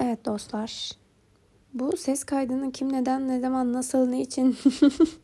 Evet 0.00 0.24
dostlar. 0.24 0.90
Bu 1.74 1.96
ses 1.96 2.24
kaydını 2.24 2.72
kim 2.72 2.92
neden 2.92 3.28
ne 3.28 3.40
zaman 3.40 3.72
nasıl 3.72 4.08
ne 4.08 4.20
için 4.20 4.56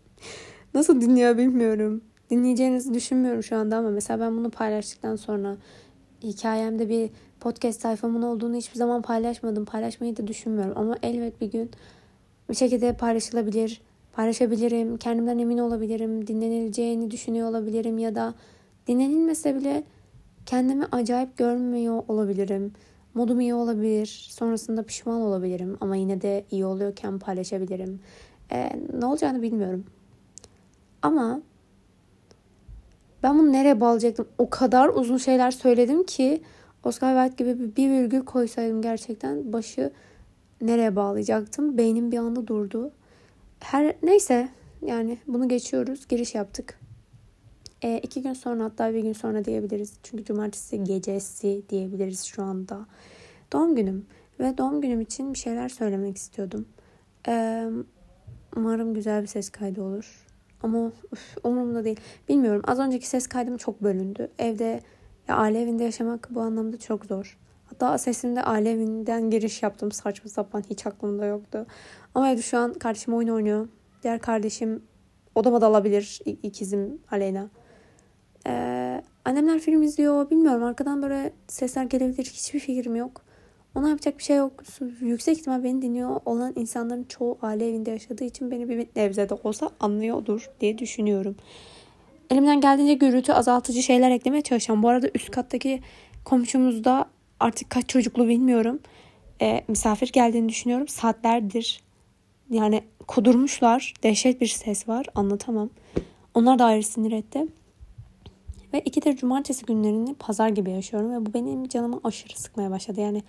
nasıl 0.74 1.00
dinliyor 1.00 1.38
bilmiyorum. 1.38 2.02
Dinleyeceğinizi 2.30 2.94
düşünmüyorum 2.94 3.42
şu 3.42 3.56
anda 3.56 3.76
ama 3.76 3.90
mesela 3.90 4.20
ben 4.20 4.36
bunu 4.36 4.50
paylaştıktan 4.50 5.16
sonra 5.16 5.56
hikayemde 6.22 6.88
bir 6.88 7.10
podcast 7.40 7.80
sayfamın 7.80 8.22
olduğunu 8.22 8.56
hiçbir 8.56 8.76
zaman 8.76 9.02
paylaşmadım. 9.02 9.64
Paylaşmayı 9.64 10.16
da 10.16 10.26
düşünmüyorum 10.26 10.72
ama 10.76 10.96
elbet 11.02 11.40
bir 11.40 11.50
gün 11.52 11.70
bir 12.50 12.54
şekilde 12.54 12.92
paylaşılabilir. 12.92 13.80
Paylaşabilirim. 14.12 14.96
Kendimden 14.96 15.38
emin 15.38 15.58
olabilirim. 15.58 16.26
Dinlenileceğini 16.26 17.10
düşünüyor 17.10 17.48
olabilirim 17.48 17.98
ya 17.98 18.14
da 18.14 18.34
dinlenilmese 18.86 19.54
bile 19.54 19.84
kendimi 20.46 20.84
acayip 20.92 21.36
görmüyor 21.36 22.02
olabilirim. 22.08 22.72
Modum 23.14 23.40
iyi 23.40 23.54
olabilir. 23.54 24.26
Sonrasında 24.30 24.82
pişman 24.82 25.20
olabilirim. 25.20 25.76
Ama 25.80 25.96
yine 25.96 26.20
de 26.20 26.44
iyi 26.50 26.64
oluyorken 26.64 27.18
paylaşabilirim. 27.18 28.00
Ee, 28.52 28.70
ne 28.98 29.06
olacağını 29.06 29.42
bilmiyorum. 29.42 29.84
Ama 31.02 31.40
ben 33.22 33.38
bunu 33.38 33.52
nereye 33.52 33.80
bağlayacaktım? 33.80 34.28
O 34.38 34.50
kadar 34.50 34.88
uzun 34.88 35.16
şeyler 35.16 35.50
söyledim 35.50 36.04
ki 36.04 36.42
Oscar 36.84 37.28
Wilde 37.28 37.52
gibi 37.52 37.76
bir 37.76 37.90
virgül 37.90 38.24
koysaydım 38.24 38.82
gerçekten 38.82 39.52
başı 39.52 39.92
nereye 40.60 40.96
bağlayacaktım? 40.96 41.78
Beynim 41.78 42.12
bir 42.12 42.18
anda 42.18 42.46
durdu. 42.46 42.90
Her 43.60 43.96
neyse 44.02 44.48
yani 44.82 45.18
bunu 45.26 45.48
geçiyoruz. 45.48 46.08
Giriş 46.08 46.34
yaptık. 46.34 46.78
E, 47.84 47.98
iki 47.98 48.22
gün 48.22 48.32
sonra 48.32 48.64
hatta 48.64 48.94
bir 48.94 49.02
gün 49.02 49.12
sonra 49.12 49.44
diyebiliriz. 49.44 49.92
Çünkü 50.02 50.24
cumartesi 50.24 50.84
gecesi 50.84 51.62
diyebiliriz 51.68 52.24
şu 52.24 52.42
anda. 52.42 52.86
Doğum 53.52 53.76
günüm. 53.76 54.06
Ve 54.40 54.58
doğum 54.58 54.80
günüm 54.80 55.00
için 55.00 55.32
bir 55.32 55.38
şeyler 55.38 55.68
söylemek 55.68 56.16
istiyordum. 56.16 56.68
E, 57.28 57.64
umarım 58.56 58.94
güzel 58.94 59.22
bir 59.22 59.26
ses 59.26 59.50
kaydı 59.50 59.82
olur. 59.82 60.26
Ama 60.62 60.92
üf, 61.12 61.36
umurumda 61.44 61.84
değil. 61.84 62.00
Bilmiyorum. 62.28 62.62
Az 62.66 62.78
önceki 62.78 63.08
ses 63.08 63.26
kaydım 63.26 63.56
çok 63.56 63.82
bölündü. 63.82 64.30
Evde 64.38 64.80
ya 65.28 65.36
aile 65.36 65.62
evinde 65.62 65.84
yaşamak 65.84 66.28
bu 66.30 66.40
anlamda 66.40 66.78
çok 66.78 67.04
zor. 67.04 67.38
Hatta 67.66 67.98
sesimde 67.98 68.42
aile 68.42 68.70
evinden 68.70 69.30
giriş 69.30 69.62
yaptım. 69.62 69.92
Saçma 69.92 70.30
sapan 70.30 70.62
hiç 70.70 70.86
aklımda 70.86 71.26
yoktu. 71.26 71.66
Ama 72.14 72.30
evde 72.30 72.42
şu 72.42 72.58
an 72.58 72.72
kardeşim 72.72 73.14
oyun 73.14 73.28
oynuyor. 73.28 73.68
Diğer 74.02 74.20
kardeşim 74.20 74.82
odama 75.34 75.60
dalabilir. 75.60 76.20
ikizim 76.24 76.98
Aleyna. 77.10 77.50
Ee, 78.46 79.02
annemler 79.24 79.58
film 79.58 79.82
izliyor. 79.82 80.30
Bilmiyorum 80.30 80.62
arkadan 80.64 81.02
böyle 81.02 81.32
sesler 81.48 81.84
gelebilir. 81.84 82.24
Hiçbir 82.24 82.60
fikrim 82.60 82.96
yok. 82.96 83.22
Ona 83.74 83.88
yapacak 83.88 84.18
bir 84.18 84.22
şey 84.22 84.36
yok. 84.36 84.52
Yüksek 85.00 85.38
ihtimal 85.38 85.64
beni 85.64 85.82
dinliyor 85.82 86.20
olan 86.24 86.52
insanların 86.56 87.04
çoğu 87.04 87.38
aile 87.42 87.68
evinde 87.68 87.90
yaşadığı 87.90 88.24
için 88.24 88.50
beni 88.50 88.68
bir 88.68 88.86
nebze 88.96 89.28
de 89.28 89.34
olsa 89.34 89.70
anlıyordur 89.80 90.50
diye 90.60 90.78
düşünüyorum. 90.78 91.36
Elimden 92.30 92.60
geldiğince 92.60 92.94
gürültü 92.94 93.32
azaltıcı 93.32 93.82
şeyler 93.82 94.10
eklemeye 94.10 94.42
çalışacağım. 94.42 94.82
Bu 94.82 94.88
arada 94.88 95.08
üst 95.14 95.30
kattaki 95.30 95.80
komşumuzda 96.24 97.06
artık 97.40 97.70
kaç 97.70 97.88
çocuklu 97.88 98.28
bilmiyorum. 98.28 98.80
E, 99.42 99.64
misafir 99.68 100.12
geldiğini 100.12 100.48
düşünüyorum. 100.48 100.88
Saatlerdir 100.88 101.80
yani 102.50 102.82
kudurmuşlar. 103.08 103.94
Dehşet 104.02 104.40
bir 104.40 104.46
ses 104.46 104.88
var. 104.88 105.06
Anlatamam. 105.14 105.70
Onlar 106.34 106.58
da 106.58 106.64
ayrı 106.64 106.82
sinir 106.82 107.12
etti. 107.12 107.46
Ve 108.74 108.80
iki 108.80 109.02
de 109.02 109.16
cumartesi 109.16 109.66
günlerini 109.66 110.14
pazar 110.14 110.48
gibi 110.48 110.70
yaşıyorum. 110.70 111.12
Ve 111.12 111.26
bu 111.26 111.34
benim 111.34 111.68
canımı 111.68 112.00
aşırı 112.04 112.38
sıkmaya 112.38 112.70
başladı. 112.70 113.00
Yani 113.00 113.22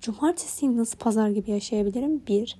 cumartesiyi 0.00 0.76
nasıl 0.76 0.98
pazar 0.98 1.28
gibi 1.28 1.50
yaşayabilirim? 1.50 2.22
Bir. 2.28 2.56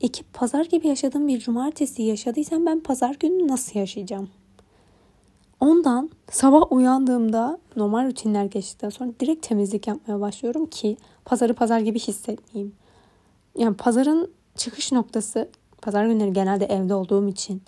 İki, 0.00 0.22
pazar 0.22 0.64
gibi 0.64 0.88
yaşadığım 0.88 1.28
bir 1.28 1.40
cumartesi 1.40 2.02
yaşadıysam 2.02 2.66
ben 2.66 2.80
pazar 2.80 3.14
günü 3.20 3.48
nasıl 3.48 3.78
yaşayacağım? 3.78 4.28
Ondan 5.60 6.10
sabah 6.30 6.72
uyandığımda 6.72 7.58
normal 7.76 8.06
rutinler 8.06 8.44
geçtikten 8.44 8.90
sonra 8.90 9.10
direkt 9.20 9.48
temizlik 9.48 9.86
yapmaya 9.86 10.20
başlıyorum 10.20 10.66
ki 10.66 10.96
pazarı 11.24 11.54
pazar 11.54 11.80
gibi 11.80 11.98
hissetmeyeyim. 11.98 12.74
Yani 13.58 13.76
pazarın 13.76 14.30
çıkış 14.56 14.92
noktası 14.92 15.48
pazar 15.82 16.06
günleri 16.06 16.32
genelde 16.32 16.66
evde 16.66 16.94
olduğum 16.94 17.28
için 17.28 17.62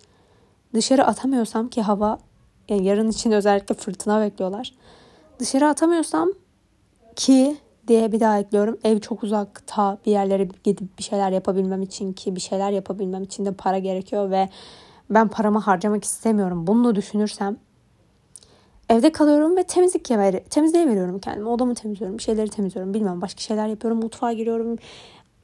dışarı 0.74 1.06
atamıyorsam 1.06 1.68
ki 1.68 1.82
hava 1.82 2.18
yani 2.68 2.84
yarın 2.84 3.10
için 3.10 3.32
özellikle 3.32 3.74
fırtına 3.74 4.20
bekliyorlar. 4.20 4.72
Dışarı 5.38 5.66
atamıyorsam 5.66 6.32
ki 7.16 7.56
diye 7.88 8.12
bir 8.12 8.20
daha 8.20 8.38
ekliyorum. 8.38 8.78
Ev 8.84 9.00
çok 9.00 9.22
uzakta 9.22 9.98
bir 10.06 10.10
yerlere 10.10 10.48
gidip 10.64 10.98
bir 10.98 11.02
şeyler 11.02 11.30
yapabilmem 11.30 11.82
için 11.82 12.12
ki 12.12 12.36
bir 12.36 12.40
şeyler 12.40 12.70
yapabilmem 12.70 13.22
için 13.22 13.44
de 13.44 13.52
para 13.52 13.78
gerekiyor 13.78 14.30
ve 14.30 14.48
ben 15.10 15.28
paramı 15.28 15.58
harcamak 15.58 16.04
istemiyorum. 16.04 16.66
Bunu 16.66 16.94
düşünürsem 16.94 17.56
evde 18.88 19.12
kalıyorum 19.12 19.56
ve 19.56 19.62
temizlik 19.62 20.10
ver 20.10 20.44
temizliğe 20.44 20.88
veriyorum 20.88 21.18
kendimi. 21.18 21.48
Odamı 21.48 21.74
temizliyorum, 21.74 22.18
bir 22.18 22.22
şeyleri 22.22 22.50
temizliyorum. 22.50 22.94
Bilmem 22.94 23.20
başka 23.20 23.40
şeyler 23.40 23.66
yapıyorum. 23.66 24.00
Mutfağa 24.00 24.32
giriyorum. 24.32 24.76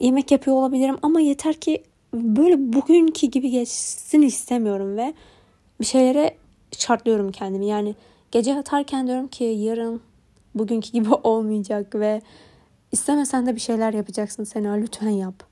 Yemek 0.00 0.30
yapıyor 0.30 0.56
olabilirim 0.56 0.96
ama 1.02 1.20
yeter 1.20 1.54
ki 1.54 1.82
böyle 2.14 2.72
bugünkü 2.72 3.26
gibi 3.26 3.50
geçsin 3.50 4.22
istemiyorum 4.22 4.96
ve 4.96 5.14
bir 5.80 5.86
şeylere 5.86 6.36
şartlıyorum 6.80 7.32
kendimi. 7.32 7.66
Yani 7.66 7.94
gece 8.30 8.50
yatarken 8.50 9.06
diyorum 9.06 9.28
ki 9.28 9.44
yarın 9.44 10.00
bugünkü 10.54 10.92
gibi 10.92 11.10
olmayacak 11.22 11.94
ve 11.94 12.22
istemesen 12.92 13.46
de 13.46 13.54
bir 13.54 13.60
şeyler 13.60 13.92
yapacaksın 13.92 14.44
Sena 14.44 14.72
lütfen 14.72 15.08
yap. 15.08 15.42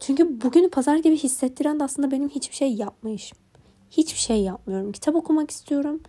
Çünkü 0.00 0.40
bugünü 0.42 0.70
pazar 0.70 0.96
gibi 0.96 1.16
hissettiren 1.16 1.80
de 1.80 1.84
aslında 1.84 2.10
benim 2.10 2.28
hiçbir 2.28 2.54
şey 2.54 2.74
yapmayışım. 2.74 3.38
Hiçbir 3.90 4.18
şey 4.18 4.42
yapmıyorum. 4.42 4.92
Kitap 4.92 5.14
okumak 5.14 5.50
istiyorum. 5.50 6.00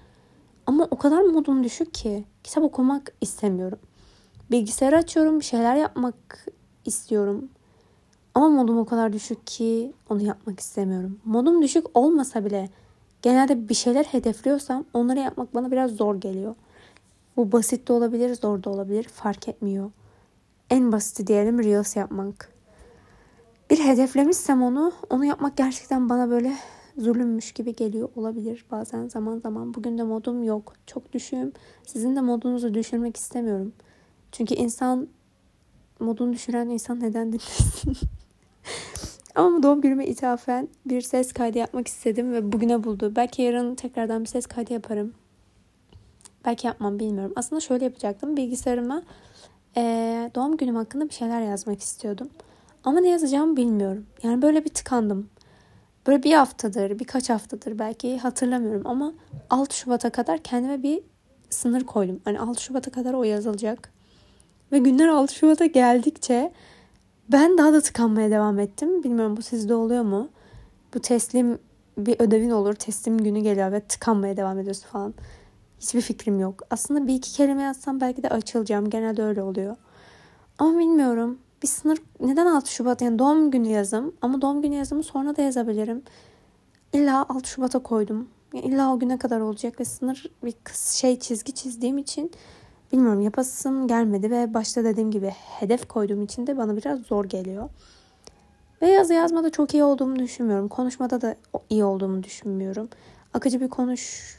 Ama 0.65 0.87
o 0.91 0.97
kadar 0.97 1.21
modum 1.21 1.63
düşük 1.63 1.93
ki 1.93 2.25
kitap 2.43 2.63
okumak 2.63 3.13
istemiyorum. 3.21 3.79
Bilgisayarı 4.51 4.97
açıyorum, 4.97 5.39
bir 5.39 5.45
şeyler 5.45 5.75
yapmak 5.75 6.45
istiyorum. 6.85 7.49
Ama 8.33 8.49
modum 8.49 8.77
o 8.77 8.85
kadar 8.85 9.13
düşük 9.13 9.47
ki 9.47 9.93
onu 10.09 10.23
yapmak 10.23 10.59
istemiyorum. 10.59 11.19
Modum 11.25 11.61
düşük 11.61 11.97
olmasa 11.97 12.45
bile 12.45 12.69
genelde 13.23 13.69
bir 13.69 13.73
şeyler 13.73 14.03
hedefliyorsam 14.03 14.85
onları 14.93 15.19
yapmak 15.19 15.55
bana 15.55 15.71
biraz 15.71 15.91
zor 15.91 16.15
geliyor. 16.15 16.55
Bu 17.37 17.51
basit 17.51 17.87
de 17.87 17.93
olabilir, 17.93 18.35
zor 18.35 18.63
da 18.63 18.69
olabilir. 18.69 19.03
Fark 19.03 19.47
etmiyor. 19.47 19.91
En 20.69 20.91
basiti 20.91 21.27
diyelim 21.27 21.63
Reels 21.63 21.95
yapmak. 21.95 22.53
Bir 23.69 23.79
hedeflemişsem 23.79 24.63
onu, 24.63 24.91
onu 25.09 25.25
yapmak 25.25 25.57
gerçekten 25.57 26.09
bana 26.09 26.29
böyle 26.29 26.53
zulümmüş 26.97 27.51
gibi 27.51 27.75
geliyor 27.75 28.09
olabilir 28.15 28.65
bazen 28.71 29.07
zaman 29.07 29.39
zaman. 29.39 29.73
Bugün 29.73 29.97
de 29.97 30.03
modum 30.03 30.43
yok. 30.43 30.73
Çok 30.87 31.13
düşüğüm. 31.13 31.53
Sizin 31.85 32.15
de 32.15 32.21
modunuzu 32.21 32.73
düşürmek 32.73 33.17
istemiyorum. 33.17 33.73
Çünkü 34.31 34.55
insan 34.55 35.07
modunu 35.99 36.33
düşüren 36.33 36.69
insan 36.69 36.99
neden 36.99 37.31
dinlesin? 37.31 37.97
Ama 39.35 39.63
doğum 39.63 39.81
günüme 39.81 40.05
ithafen 40.05 40.67
bir 40.85 41.01
ses 41.01 41.33
kaydı 41.33 41.57
yapmak 41.57 41.87
istedim 41.87 42.33
ve 42.33 42.51
bugüne 42.51 42.83
buldu. 42.83 43.13
Belki 43.15 43.41
yarın 43.41 43.75
tekrardan 43.75 44.21
bir 44.21 44.29
ses 44.29 44.45
kaydı 44.45 44.73
yaparım. 44.73 45.13
Belki 46.45 46.67
yapmam 46.67 46.99
bilmiyorum. 46.99 47.33
Aslında 47.35 47.59
şöyle 47.61 47.85
yapacaktım. 47.85 48.37
Bilgisayarıma 48.37 49.03
e, 49.77 49.81
doğum 50.35 50.57
günüm 50.57 50.75
hakkında 50.75 51.09
bir 51.09 51.13
şeyler 51.13 51.41
yazmak 51.41 51.79
istiyordum. 51.79 52.29
Ama 52.83 52.99
ne 52.99 53.09
yazacağımı 53.09 53.57
bilmiyorum. 53.57 54.05
Yani 54.23 54.41
böyle 54.41 54.65
bir 54.65 54.69
tıkandım. 54.69 55.29
Böyle 56.07 56.23
bir 56.23 56.33
haftadır, 56.33 56.99
birkaç 56.99 57.29
haftadır 57.29 57.79
belki 57.79 58.17
hatırlamıyorum 58.17 58.81
ama 58.85 59.13
6 59.49 59.77
Şubat'a 59.77 60.09
kadar 60.09 60.37
kendime 60.37 60.83
bir 60.83 60.99
sınır 61.49 61.83
koydum. 61.83 62.21
Hani 62.25 62.39
6 62.39 62.61
Şubat'a 62.61 62.91
kadar 62.91 63.13
o 63.13 63.23
yazılacak. 63.23 63.91
Ve 64.71 64.77
günler 64.77 65.07
6 65.07 65.35
Şubat'a 65.35 65.65
geldikçe 65.65 66.51
ben 67.31 67.57
daha 67.57 67.73
da 67.73 67.81
tıkanmaya 67.81 68.31
devam 68.31 68.59
ettim. 68.59 69.03
Bilmiyorum 69.03 69.37
bu 69.37 69.41
sizde 69.41 69.75
oluyor 69.75 70.03
mu? 70.03 70.29
Bu 70.93 70.99
teslim 70.99 71.59
bir 71.97 72.19
ödevin 72.19 72.49
olur. 72.49 72.73
Teslim 72.73 73.17
günü 73.17 73.39
geliyor 73.39 73.71
ve 73.71 73.79
tıkanmaya 73.79 74.37
devam 74.37 74.59
ediyorsun 74.59 74.87
falan. 74.87 75.13
Hiçbir 75.79 76.01
fikrim 76.01 76.39
yok. 76.39 76.61
Aslında 76.69 77.07
bir 77.07 77.15
iki 77.15 77.31
kelime 77.31 77.61
yazsam 77.61 78.01
belki 78.01 78.23
de 78.23 78.29
açılacağım. 78.29 78.89
Genelde 78.89 79.23
öyle 79.23 79.43
oluyor. 79.43 79.75
Ama 80.59 80.79
bilmiyorum. 80.79 81.39
Bir 81.63 81.67
sınır 81.67 81.97
neden 82.19 82.45
6 82.45 82.71
Şubat 82.71 83.01
yani 83.01 83.19
doğum 83.19 83.51
günü 83.51 83.67
yazım 83.67 84.13
ama 84.21 84.41
doğum 84.41 84.61
günü 84.61 84.75
yazımı 84.75 85.03
sonra 85.03 85.35
da 85.35 85.41
yazabilirim. 85.41 86.03
İlla 86.93 87.25
6 87.29 87.49
Şubat'a 87.49 87.79
koydum. 87.79 88.27
Yani 88.53 88.65
illa 88.65 88.93
o 88.93 88.99
güne 88.99 89.17
kadar 89.17 89.39
olacak 89.39 89.79
ve 89.79 89.85
sınır 89.85 90.31
bir 90.43 90.55
şey 90.73 91.19
çizgi 91.19 91.53
çizdiğim 91.53 91.97
için 91.97 92.31
bilmiyorum 92.93 93.21
yapasım 93.21 93.87
gelmedi 93.87 94.31
ve 94.31 94.53
başta 94.53 94.83
dediğim 94.83 95.11
gibi 95.11 95.29
hedef 95.29 95.87
koyduğum 95.87 96.23
için 96.23 96.47
de 96.47 96.57
bana 96.57 96.77
biraz 96.77 96.99
zor 96.99 97.25
geliyor. 97.25 97.69
Ve 98.81 98.87
yazı 98.87 99.13
yazmada 99.13 99.49
çok 99.49 99.73
iyi 99.73 99.83
olduğumu 99.83 100.19
düşünmüyorum. 100.19 100.67
Konuşmada 100.67 101.21
da 101.21 101.35
iyi 101.69 101.83
olduğumu 101.83 102.23
düşünmüyorum. 102.23 102.89
Akıcı 103.33 103.61
bir 103.61 103.69
konuş 103.69 104.35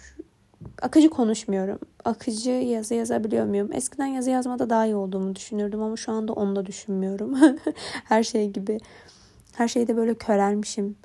akıcı 0.83 1.11
konuşmuyorum. 1.11 1.79
akıcı 2.05 2.51
yazı 2.51 2.95
yazabiliyor 2.95 3.47
muyum? 3.47 3.73
Eskiden 3.73 4.06
yazı 4.06 4.31
yazmada 4.31 4.71
daha 4.71 4.87
iyi 4.87 4.97
olduğumu 4.97 5.37
düşünürdüm 5.37 5.83
ama 5.83 5.97
şu 5.97 6.12
anda 6.12 6.33
onu 6.33 6.56
da 6.56 6.67
düşünmüyorum. 6.67 7.39
Her 8.05 8.23
şey 8.23 8.51
gibi. 8.51 8.79
Her 9.55 9.69
şeyde 9.69 9.97
böyle 9.97 10.15
körelmişim. 10.15 10.97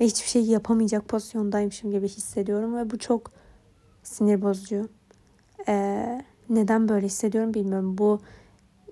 Ve 0.00 0.04
hiçbir 0.04 0.28
şey 0.28 0.42
yapamayacak 0.42 1.08
pozisyondaymışım 1.08 1.90
gibi 1.90 2.08
hissediyorum. 2.08 2.76
Ve 2.76 2.90
bu 2.90 2.98
çok 2.98 3.30
sinir 4.02 4.42
bozucu. 4.42 4.88
Ee, 5.68 6.24
neden 6.54 6.88
böyle 6.88 7.06
hissediyorum 7.06 7.54
bilmiyorum. 7.54 7.98
Bu 7.98 8.20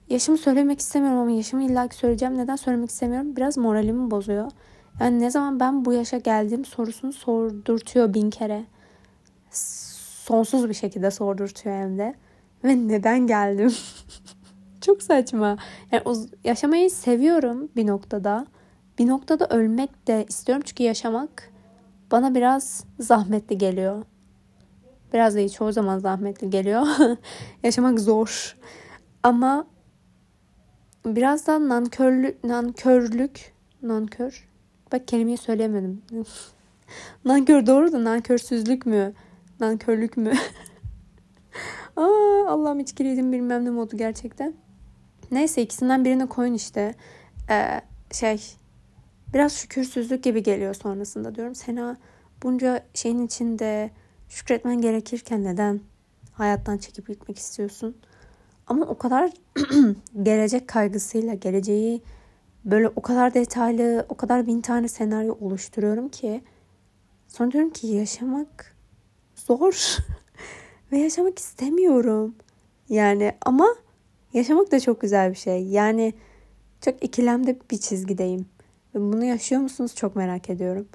yaşımı 0.09 0.39
söylemek 0.39 0.81
istemiyorum 0.81 1.19
ama 1.19 1.31
yaşımı 1.31 1.63
illaki 1.63 1.97
söyleyeceğim. 1.97 2.39
Neden 2.39 2.57
söylemek 2.57 2.91
istemiyorum? 2.91 3.37
Biraz 3.37 3.59
moralimi 3.59 4.11
bozuyor. 4.11 4.51
Yani 5.01 5.21
ne 5.21 5.31
zaman 5.31 5.61
ben 5.61 5.85
bu 5.85 5.93
yaşa 5.93 6.19
geldim 6.19 6.65
sorusunu 6.65 7.13
sordurtuyor 7.13 8.15
bin 8.15 8.31
kere. 8.31 8.65
Sonsuz 10.25 10.69
bir 10.69 10.75
şekilde 10.75 11.11
sordurtuyor 11.11 11.77
hem 11.77 11.99
de. 11.99 12.15
Ve 12.65 12.89
neden 12.89 13.27
geldim? 13.27 13.73
Çok 14.81 15.03
saçma. 15.03 15.59
Yani 15.93 16.03
yaşamayı 16.45 16.91
seviyorum 16.91 17.69
bir 17.77 17.87
noktada. 17.87 18.47
Bir 18.99 19.07
noktada 19.07 19.47
ölmek 19.47 20.09
de 20.09 20.27
istiyorum 20.29 20.63
çünkü 20.67 20.83
yaşamak 20.83 21.51
bana 22.13 22.35
biraz 22.35 22.85
zahmetli 22.99 23.59
geliyor. 23.59 24.03
Biraz 25.13 25.35
değil 25.37 25.49
çoğu 25.49 25.73
zaman 25.73 25.99
zahmetli 25.99 26.51
geliyor. 26.51 26.87
yaşamak 27.63 28.01
zor. 28.01 28.57
Ama 29.23 29.67
biraz 31.07 31.47
da 31.47 31.69
nankörlük, 31.69 32.45
nankörlük, 32.45 33.53
nankör. 33.83 34.49
Bak 34.93 35.09
kelimeyi 35.09 35.37
söyleyemedim. 35.37 36.03
nankör 37.25 37.67
doğru 37.67 37.93
da 37.93 38.05
nankörsüzlük 38.05 38.87
mü? 38.87 39.13
Nankörlük 39.61 40.17
mü? 40.17 40.33
Aa, 41.97 42.47
Allah'ım 42.49 42.81
içkiliydim 42.81 43.33
bilmem 43.33 43.65
ne 43.65 43.71
modu 43.71 43.97
gerçekten. 43.97 44.55
Neyse 45.31 45.63
ikisinden 45.63 46.05
birini 46.05 46.27
koyun 46.27 46.55
işte. 46.55 46.95
Ee, 47.51 47.81
şey 48.13 48.41
biraz 49.35 49.53
şükürsüzlük 49.53 50.25
gibi 50.25 50.43
geliyor 50.43 50.75
sonrasında 50.75 51.35
diyorum. 51.35 51.55
Sena 51.55 51.97
bunca 52.43 52.85
şeyin 52.95 53.27
içinde 53.27 53.91
şükretmen 54.31 54.81
gerekirken 54.81 55.45
neden 55.45 55.81
hayattan 56.33 56.79
çekip 56.79 57.09
gitmek 57.09 57.39
istiyorsun? 57.39 57.97
Ama 58.67 58.87
o 58.87 58.99
kadar 58.99 59.31
gelecek 60.23 60.69
kaygısıyla 60.69 61.35
geleceği 61.35 62.03
böyle 62.65 62.89
o 62.89 63.03
kadar 63.03 63.35
detaylı, 63.35 64.07
o 64.09 64.15
kadar 64.15 64.47
bin 64.47 64.61
tane 64.61 64.89
senaryo 64.89 65.37
oluşturuyorum 65.41 66.09
ki 66.09 66.43
sonra 67.29 67.53
diyorum 67.53 67.71
ki 67.71 67.87
yaşamak 67.87 68.77
zor 69.37 69.97
ve 70.93 70.99
yaşamak 70.99 71.39
istemiyorum. 71.39 72.35
Yani 72.89 73.33
ama 73.43 73.67
yaşamak 74.33 74.73
da 74.73 74.81
çok 74.81 75.01
güzel 75.01 75.31
bir 75.31 75.37
şey. 75.37 75.67
Yani 75.67 76.15
çok 76.81 77.05
ikilemde 77.05 77.59
bir 77.71 77.79
çizgideyim. 77.79 78.47
Ve 78.95 79.01
bunu 79.01 79.25
yaşıyor 79.25 79.61
musunuz 79.61 79.95
çok 79.95 80.17
merak 80.17 80.51
ediyorum. 80.51 80.89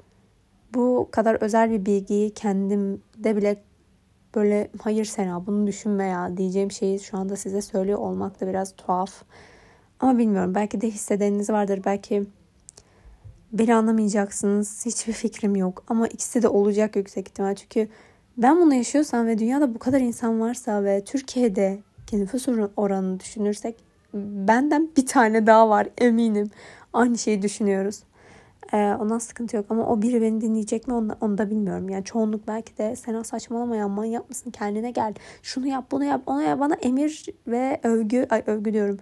Bu 0.76 1.08
kadar 1.10 1.34
özel 1.34 1.70
bir 1.70 1.86
bilgiyi 1.86 2.30
kendimde 2.30 3.36
bile 3.36 3.56
böyle 4.34 4.70
hayır 4.82 5.04
Sena 5.04 5.46
bunu 5.46 5.66
düşünme 5.66 6.06
ya 6.06 6.36
diyeceğim 6.36 6.70
şeyi 6.70 7.00
şu 7.00 7.18
anda 7.18 7.36
size 7.36 7.62
söylüyor 7.62 7.98
olmak 7.98 8.40
da 8.40 8.46
biraz 8.46 8.76
tuhaf. 8.76 9.22
Ama 10.00 10.18
bilmiyorum 10.18 10.54
belki 10.54 10.80
de 10.80 10.90
hissedeniniz 10.90 11.50
vardır. 11.50 11.80
Belki 11.84 12.26
beni 13.52 13.74
anlamayacaksınız. 13.74 14.86
Hiçbir 14.86 15.12
fikrim 15.12 15.56
yok. 15.56 15.84
Ama 15.88 16.06
ikisi 16.06 16.42
de 16.42 16.48
olacak 16.48 16.96
yüksek 16.96 17.28
ihtimal. 17.28 17.54
Çünkü 17.54 17.88
ben 18.36 18.56
bunu 18.56 18.74
yaşıyorsam 18.74 19.26
ve 19.26 19.38
dünyada 19.38 19.74
bu 19.74 19.78
kadar 19.78 20.00
insan 20.00 20.40
varsa 20.40 20.84
ve 20.84 21.04
Türkiye'de 21.04 21.78
nüfus 22.12 22.48
oranını 22.76 23.20
düşünürsek 23.20 23.76
benden 24.14 24.90
bir 24.96 25.06
tane 25.06 25.46
daha 25.46 25.68
var 25.68 25.88
eminim. 25.98 26.50
Aynı 26.92 27.18
şeyi 27.18 27.42
düşünüyoruz. 27.42 28.02
Ee, 28.72 28.96
ondan 29.00 29.18
sıkıntı 29.18 29.56
yok 29.56 29.66
ama 29.68 29.86
o 29.86 30.02
biri 30.02 30.22
beni 30.22 30.40
dinleyecek 30.40 30.88
mi 30.88 30.94
onu, 30.94 31.16
onu 31.20 31.38
da 31.38 31.50
bilmiyorum. 31.50 31.88
Yani 31.88 32.04
çoğunluk 32.04 32.48
belki 32.48 32.78
de 32.78 32.96
Sena 32.96 33.24
saçmalama 33.24 33.76
ya 33.76 33.88
manyak 33.88 34.28
mısın 34.28 34.50
kendine 34.50 34.90
gel. 34.90 35.14
Şunu 35.42 35.66
yap 35.66 35.84
bunu 35.90 36.04
yap 36.04 36.22
ona 36.26 36.42
yap 36.42 36.60
bana 36.60 36.74
emir 36.74 37.26
ve 37.46 37.80
övgü 37.82 38.26
ay 38.30 38.42
övgü 38.46 38.72
diyorum. 38.72 38.98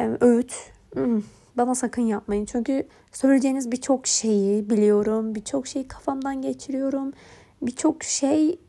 Ee, 0.00 0.10
öğüt 0.20 0.54
hmm, 0.94 1.22
bana 1.56 1.74
sakın 1.74 2.02
yapmayın. 2.02 2.44
Çünkü 2.44 2.88
söyleyeceğiniz 3.12 3.72
birçok 3.72 4.06
şeyi 4.06 4.70
biliyorum. 4.70 5.34
Birçok 5.34 5.66
şeyi 5.66 5.88
kafamdan 5.88 6.42
geçiriyorum. 6.42 7.12
Birçok 7.62 8.04
şey 8.04 8.60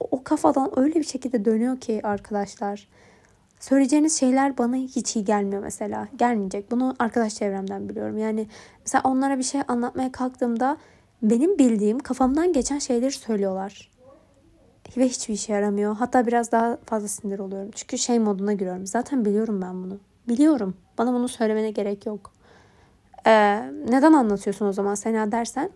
o 0.00 0.24
kafadan 0.24 0.78
öyle 0.78 0.94
bir 0.94 1.04
şekilde 1.04 1.44
dönüyor 1.44 1.80
ki 1.80 2.00
arkadaşlar. 2.04 2.88
Söyleyeceğiniz 3.60 4.20
şeyler 4.20 4.58
bana 4.58 4.76
hiç 4.76 5.16
iyi 5.16 5.24
gelmiyor 5.24 5.62
mesela. 5.62 6.08
Gelmeyecek. 6.16 6.70
Bunu 6.70 6.96
arkadaş 6.98 7.34
çevremden 7.34 7.88
biliyorum. 7.88 8.18
Yani 8.18 8.46
mesela 8.84 9.02
onlara 9.04 9.38
bir 9.38 9.42
şey 9.42 9.60
anlatmaya 9.68 10.12
kalktığımda 10.12 10.76
benim 11.22 11.58
bildiğim 11.58 11.98
kafamdan 11.98 12.52
geçen 12.52 12.78
şeyleri 12.78 13.12
söylüyorlar. 13.12 13.90
Ve 14.96 15.08
hiçbir 15.08 15.34
işe 15.34 15.52
yaramıyor. 15.52 15.96
Hatta 15.96 16.26
biraz 16.26 16.52
daha 16.52 16.78
fazla 16.84 17.08
sinir 17.08 17.38
oluyorum. 17.38 17.70
Çünkü 17.74 17.98
şey 17.98 18.18
moduna 18.18 18.52
giriyorum. 18.52 18.86
Zaten 18.86 19.24
biliyorum 19.24 19.62
ben 19.62 19.82
bunu. 19.82 19.98
Biliyorum. 20.28 20.74
Bana 20.98 21.12
bunu 21.12 21.28
söylemene 21.28 21.70
gerek 21.70 22.06
yok. 22.06 22.32
Ee, 23.26 23.62
neden 23.88 24.12
anlatıyorsun 24.12 24.66
o 24.66 24.72
zaman 24.72 24.94
Sena 24.94 25.32
dersen? 25.32 25.70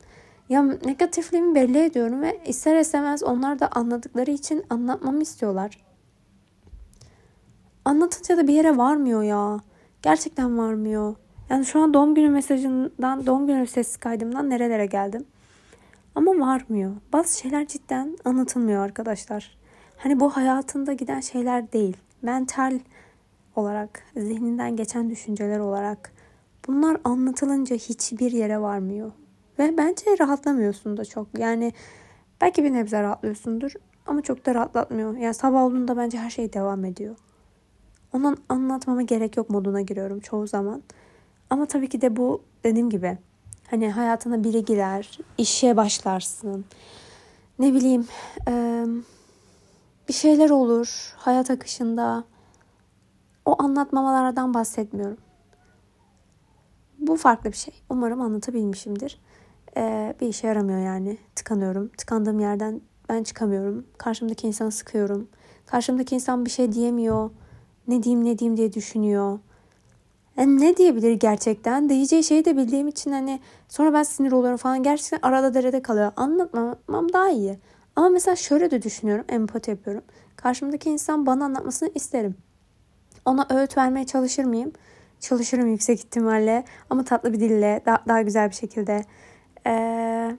Ya 0.49 0.62
negatifliğimi 0.62 1.55
belli 1.55 1.78
ediyorum 1.78 2.23
ve 2.23 2.40
ister 2.46 2.81
istemez 2.81 3.23
onlar 3.23 3.61
da 3.61 3.69
anladıkları 3.69 4.31
için 4.31 4.64
anlatmamı 4.70 5.23
istiyorlar. 5.23 5.78
Anlatınca 7.84 8.37
da 8.37 8.46
bir 8.46 8.52
yere 8.52 8.76
varmıyor 8.76 9.23
ya. 9.23 9.61
Gerçekten 10.02 10.58
varmıyor. 10.58 11.14
Yani 11.50 11.67
şu 11.67 11.81
an 11.81 11.94
doğum 11.94 12.14
günü 12.14 12.31
mesajından, 12.31 13.26
doğum 13.26 13.46
günü 13.46 13.67
ses 13.67 13.96
kaydımdan 13.96 14.50
nerelere 14.50 14.87
geldim. 14.87 15.25
Ama 16.14 16.31
varmıyor. 16.31 16.93
Bazı 17.12 17.38
şeyler 17.38 17.67
cidden 17.67 18.19
anlatılmıyor 18.25 18.84
arkadaşlar. 18.84 19.58
Hani 19.96 20.20
bu 20.20 20.31
hayatında 20.31 20.93
giden 20.93 21.20
şeyler 21.20 21.73
değil. 21.73 21.96
Mental 22.23 22.79
olarak, 23.56 24.02
zihninden 24.17 24.76
geçen 24.76 25.11
düşünceler 25.11 25.58
olarak 25.58 26.12
bunlar 26.67 26.96
anlatılınca 27.05 27.76
hiçbir 27.76 28.32
yere 28.32 28.61
varmıyor. 28.61 29.12
Ve 29.58 29.76
bence 29.78 30.05
rahatlamıyorsun 30.20 30.96
da 30.96 31.05
çok. 31.05 31.38
Yani 31.38 31.73
belki 32.40 32.64
bir 32.64 32.73
nebze 32.73 33.02
rahatlıyorsundur 33.02 33.73
ama 34.06 34.23
çok 34.23 34.46
da 34.46 34.55
rahatlatmıyor. 34.55 35.17
Yani 35.17 35.35
sabah 35.35 35.62
olduğunda 35.62 35.96
bence 35.96 36.19
her 36.19 36.31
şey 36.31 36.52
devam 36.52 36.85
ediyor. 36.85 37.17
Onun 38.12 38.37
anlatmama 38.49 39.03
gerek 39.03 39.37
yok 39.37 39.50
moduna 39.50 39.81
giriyorum 39.81 40.20
çoğu 40.20 40.47
zaman. 40.47 40.82
Ama 41.50 41.67
tabii 41.67 41.88
ki 41.88 42.00
de 42.00 42.17
bu 42.17 42.43
dediğim 42.64 42.91
gibi 42.91 43.19
hani 43.71 43.90
hayatına 43.90 44.45
biri 44.45 44.64
girer, 44.64 45.19
işe 45.38 45.76
başlarsın. 45.76 46.64
Ne 47.59 47.73
bileyim 47.75 48.07
bir 50.09 50.12
şeyler 50.12 50.50
olur 50.50 51.14
hayat 51.16 51.50
akışında. 51.50 52.25
O 53.45 53.62
anlatmamalardan 53.62 54.54
bahsetmiyorum. 54.54 55.16
Bu 56.99 57.16
farklı 57.16 57.52
bir 57.52 57.57
şey. 57.57 57.75
Umarım 57.90 58.21
anlatabilmişimdir. 58.21 59.21
Ee, 59.76 60.14
bir 60.21 60.28
işe 60.28 60.47
yaramıyor 60.47 60.81
yani. 60.81 61.19
Tıkanıyorum. 61.37 61.88
Tıkandığım 61.88 62.40
yerden 62.40 62.81
ben 63.09 63.23
çıkamıyorum. 63.23 63.87
Karşımdaki 63.99 64.47
insanı 64.47 64.73
sıkıyorum. 64.73 65.28
Karşımdaki 65.66 66.14
insan 66.14 66.45
bir 66.45 66.50
şey 66.50 66.73
diyemiyor. 66.73 67.31
Ne 67.88 68.02
diyeyim 68.02 68.24
ne 68.24 68.38
diyeyim 68.38 68.56
diye 68.56 68.72
düşünüyor. 68.72 69.38
Yani 70.36 70.60
ne 70.60 70.76
diyebilir 70.76 71.12
gerçekten? 71.12 71.88
Diyeceği 71.88 72.24
şeyi 72.24 72.44
de 72.44 72.56
bildiğim 72.56 72.88
için 72.88 73.12
hani 73.12 73.40
sonra 73.68 73.92
ben 73.92 74.02
sinir 74.02 74.32
oluyorum 74.32 74.56
falan. 74.56 74.82
Gerçekten 74.82 75.18
arada 75.22 75.54
derede 75.54 75.82
kalıyor. 75.82 76.12
Anlatmam 76.16 77.12
daha 77.12 77.30
iyi. 77.30 77.58
Ama 77.96 78.08
mesela 78.08 78.36
şöyle 78.36 78.70
de 78.70 78.82
düşünüyorum. 78.82 79.24
Empati 79.28 79.70
yapıyorum. 79.70 80.02
Karşımdaki 80.36 80.90
insan 80.90 81.26
bana 81.26 81.44
anlatmasını 81.44 81.90
isterim. 81.94 82.34
Ona 83.24 83.46
öğüt 83.50 83.76
vermeye 83.76 84.06
çalışır 84.06 84.44
mıyım? 84.44 84.72
Çalışırım 85.20 85.68
yüksek 85.68 85.98
ihtimalle. 85.98 86.64
Ama 86.90 87.04
tatlı 87.04 87.32
bir 87.32 87.40
dille. 87.40 87.82
Daha, 87.86 87.98
daha 88.08 88.22
güzel 88.22 88.50
bir 88.50 88.54
şekilde. 88.54 89.04
Ee, 89.66 90.36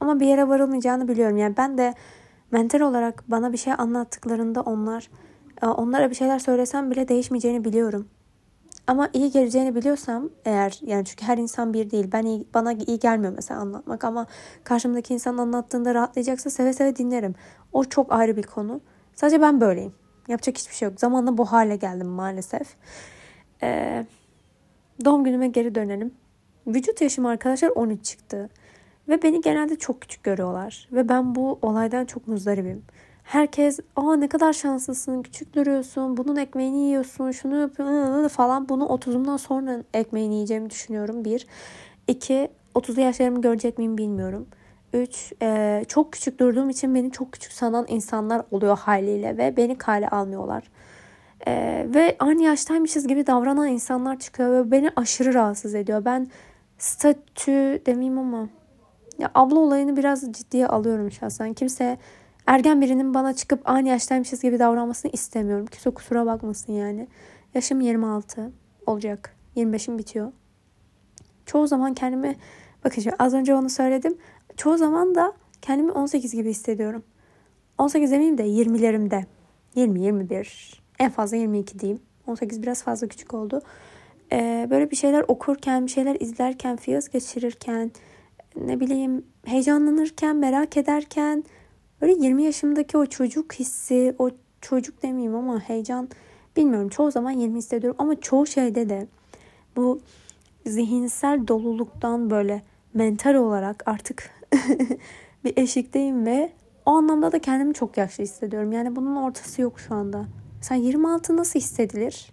ama 0.00 0.20
bir 0.20 0.26
yere 0.26 0.48
varılmayacağını 0.48 1.08
biliyorum. 1.08 1.36
Yani 1.36 1.56
ben 1.56 1.78
de 1.78 1.94
mental 2.50 2.80
olarak 2.80 3.24
bana 3.28 3.52
bir 3.52 3.58
şey 3.58 3.72
anlattıklarında 3.78 4.60
onlar 4.60 5.10
onlara 5.62 6.10
bir 6.10 6.14
şeyler 6.14 6.38
söylesem 6.38 6.90
bile 6.90 7.08
değişmeyeceğini 7.08 7.64
biliyorum. 7.64 8.08
Ama 8.86 9.08
iyi 9.12 9.30
geleceğini 9.30 9.74
biliyorsam 9.74 10.30
eğer 10.44 10.80
yani 10.82 11.04
çünkü 11.04 11.24
her 11.24 11.38
insan 11.38 11.74
bir 11.74 11.90
değil. 11.90 12.08
Ben 12.12 12.22
iyi, 12.22 12.46
bana 12.54 12.72
iyi 12.72 12.98
gelmiyor 12.98 13.32
mesela 13.36 13.60
anlatmak 13.60 14.04
ama 14.04 14.26
karşımdaki 14.64 15.14
insan 15.14 15.38
anlattığında 15.38 15.94
rahatlayacaksa 15.94 16.50
seve 16.50 16.72
seve 16.72 16.96
dinlerim. 16.96 17.34
O 17.72 17.84
çok 17.84 18.12
ayrı 18.12 18.36
bir 18.36 18.42
konu. 18.42 18.80
Sadece 19.14 19.40
ben 19.40 19.60
böyleyim. 19.60 19.92
Yapacak 20.28 20.58
hiçbir 20.58 20.74
şey 20.74 20.88
yok. 20.88 21.00
Zamanla 21.00 21.38
bu 21.38 21.44
hale 21.44 21.76
geldim 21.76 22.06
maalesef. 22.06 22.76
Ee, 23.62 24.06
doğum 25.04 25.24
günüme 25.24 25.48
geri 25.48 25.74
dönelim. 25.74 26.14
Vücut 26.66 27.00
yaşım 27.00 27.26
arkadaşlar 27.26 27.68
13 27.68 28.04
çıktı. 28.04 28.50
Ve 29.08 29.22
beni 29.22 29.40
genelde 29.40 29.76
çok 29.76 30.00
küçük 30.00 30.22
görüyorlar. 30.22 30.88
Ve 30.92 31.08
ben 31.08 31.34
bu 31.34 31.58
olaydan 31.62 32.04
çok 32.04 32.28
muzdaribim. 32.28 32.82
Herkes 33.26 33.80
aa 33.96 34.16
ne 34.16 34.28
kadar 34.28 34.52
şanslısın, 34.52 35.22
küçük 35.22 35.54
duruyorsun, 35.54 36.16
bunun 36.16 36.36
ekmeğini 36.36 36.78
yiyorsun, 36.78 37.30
şunu 37.30 37.60
yapıyorsun 37.60 38.28
falan. 38.28 38.68
Bunu 38.68 38.84
30'umdan 38.84 39.38
sonra 39.38 39.82
ekmeğini 39.94 40.34
yiyeceğimi 40.34 40.70
düşünüyorum. 40.70 41.24
Bir. 41.24 41.46
İki, 42.08 42.48
30'lu 42.74 43.00
yaşlarımı 43.00 43.40
görecek 43.40 43.78
miyim 43.78 43.98
bilmiyorum. 43.98 44.46
Üç, 44.92 45.32
e, 45.42 45.84
çok 45.88 46.12
küçük 46.12 46.40
durduğum 46.40 46.70
için 46.70 46.94
beni 46.94 47.12
çok 47.12 47.32
küçük 47.32 47.52
sanan 47.52 47.86
insanlar 47.88 48.42
oluyor 48.50 48.78
haliyle 48.78 49.38
ve 49.38 49.56
beni 49.56 49.78
kale 49.78 50.08
almıyorlar. 50.08 50.70
E, 51.46 51.86
ve 51.94 52.16
aynı 52.18 52.42
yaştaymışız 52.42 53.06
gibi 53.06 53.26
davranan 53.26 53.68
insanlar 53.68 54.18
çıkıyor 54.18 54.50
ve 54.66 54.70
beni 54.70 54.90
aşırı 54.96 55.34
rahatsız 55.34 55.74
ediyor. 55.74 56.04
Ben 56.04 56.28
statü 56.78 57.82
demeyeyim 57.86 58.18
ama 58.18 58.48
ya 59.18 59.30
abla 59.34 59.58
olayını 59.58 59.96
biraz 59.96 60.32
ciddiye 60.32 60.66
alıyorum 60.66 61.10
şahsen. 61.10 61.52
Kimse 61.52 61.98
ergen 62.46 62.80
birinin 62.80 63.14
bana 63.14 63.32
çıkıp 63.32 63.60
aynı 63.64 63.88
yaştaymışız 63.88 64.42
gibi 64.42 64.58
davranmasını 64.58 65.10
istemiyorum. 65.12 65.66
Kimse 65.66 65.90
kusura 65.90 66.26
bakmasın 66.26 66.72
yani. 66.72 67.08
Yaşım 67.54 67.80
26 67.80 68.52
olacak. 68.86 69.36
25'im 69.56 69.98
bitiyor. 69.98 70.32
Çoğu 71.46 71.66
zaman 71.66 71.94
kendimi 71.94 72.36
bakın 72.84 73.02
şimdi 73.02 73.16
az 73.18 73.34
önce 73.34 73.54
onu 73.54 73.70
söyledim. 73.70 74.18
Çoğu 74.56 74.76
zaman 74.76 75.14
da 75.14 75.32
kendimi 75.62 75.92
18 75.92 76.32
gibi 76.32 76.50
hissediyorum. 76.50 77.02
18 77.78 78.10
demeyeyim 78.10 78.38
de 78.38 78.42
20'lerimde. 78.42 79.24
20, 79.74 80.00
21, 80.00 80.82
en 80.98 81.10
fazla 81.10 81.36
22 81.36 81.78
diyeyim. 81.78 82.02
18 82.26 82.62
biraz 82.62 82.82
fazla 82.82 83.08
küçük 83.08 83.34
oldu. 83.34 83.62
Ee, 84.32 84.66
böyle 84.70 84.90
bir 84.90 84.96
şeyler 84.96 85.24
okurken, 85.28 85.86
bir 85.86 85.90
şeyler 85.90 86.16
izlerken, 86.20 86.76
fiyaz 86.76 87.08
geçirirken, 87.08 87.90
ne 88.56 88.80
bileyim 88.80 89.24
heyecanlanırken, 89.44 90.36
merak 90.36 90.76
ederken 90.76 91.44
böyle 92.00 92.12
20 92.12 92.42
yaşımdaki 92.42 92.98
o 92.98 93.06
çocuk 93.06 93.52
hissi, 93.52 94.14
o 94.18 94.30
çocuk 94.60 95.02
demeyeyim 95.02 95.34
ama 95.34 95.60
heyecan 95.60 96.08
bilmiyorum. 96.56 96.88
Çoğu 96.88 97.10
zaman 97.10 97.30
20 97.30 97.58
hissediyorum 97.58 97.96
ama 97.98 98.20
çoğu 98.20 98.46
şeyde 98.46 98.88
de 98.88 99.06
bu 99.76 100.00
zihinsel 100.66 101.48
doluluktan 101.48 102.30
böyle 102.30 102.62
mental 102.94 103.34
olarak 103.34 103.82
artık 103.86 104.30
bir 105.44 105.56
eşikteyim 105.56 106.26
ve 106.26 106.52
o 106.86 106.90
anlamda 106.90 107.32
da 107.32 107.38
kendimi 107.38 107.74
çok 107.74 107.96
yaşlı 107.96 108.24
hissediyorum. 108.24 108.72
Yani 108.72 108.96
bunun 108.96 109.16
ortası 109.16 109.62
yok 109.62 109.80
şu 109.80 109.94
anda. 109.94 110.26
Sen 110.60 110.74
26 110.74 111.36
nasıl 111.36 111.60
hissedilir? 111.60 112.32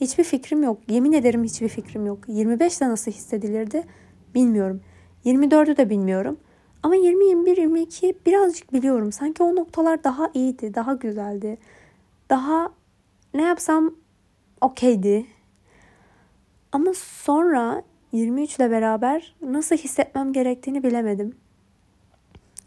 Hiçbir 0.00 0.24
fikrim 0.24 0.62
yok. 0.62 0.78
Yemin 0.88 1.12
ederim 1.12 1.44
hiçbir 1.44 1.68
fikrim 1.68 2.06
yok. 2.06 2.18
25 2.28 2.80
de 2.80 2.88
nasıl 2.88 3.10
hissedilirdi 3.12 3.82
bilmiyorum. 4.34 4.80
24'ü 5.24 5.76
de 5.76 5.90
bilmiyorum. 5.90 6.36
Ama 6.86 6.94
20, 6.96 7.24
21, 7.24 7.56
22 7.56 8.14
birazcık 8.26 8.72
biliyorum. 8.72 9.12
Sanki 9.12 9.42
o 9.42 9.56
noktalar 9.56 10.04
daha 10.04 10.30
iyiydi, 10.34 10.74
daha 10.74 10.94
güzeldi. 10.94 11.58
Daha 12.30 12.72
ne 13.34 13.42
yapsam 13.42 13.94
okeydi. 14.60 15.26
Ama 16.72 16.92
sonra 16.94 17.82
23 18.12 18.56
ile 18.56 18.70
beraber 18.70 19.36
nasıl 19.42 19.76
hissetmem 19.76 20.32
gerektiğini 20.32 20.82
bilemedim. 20.82 21.36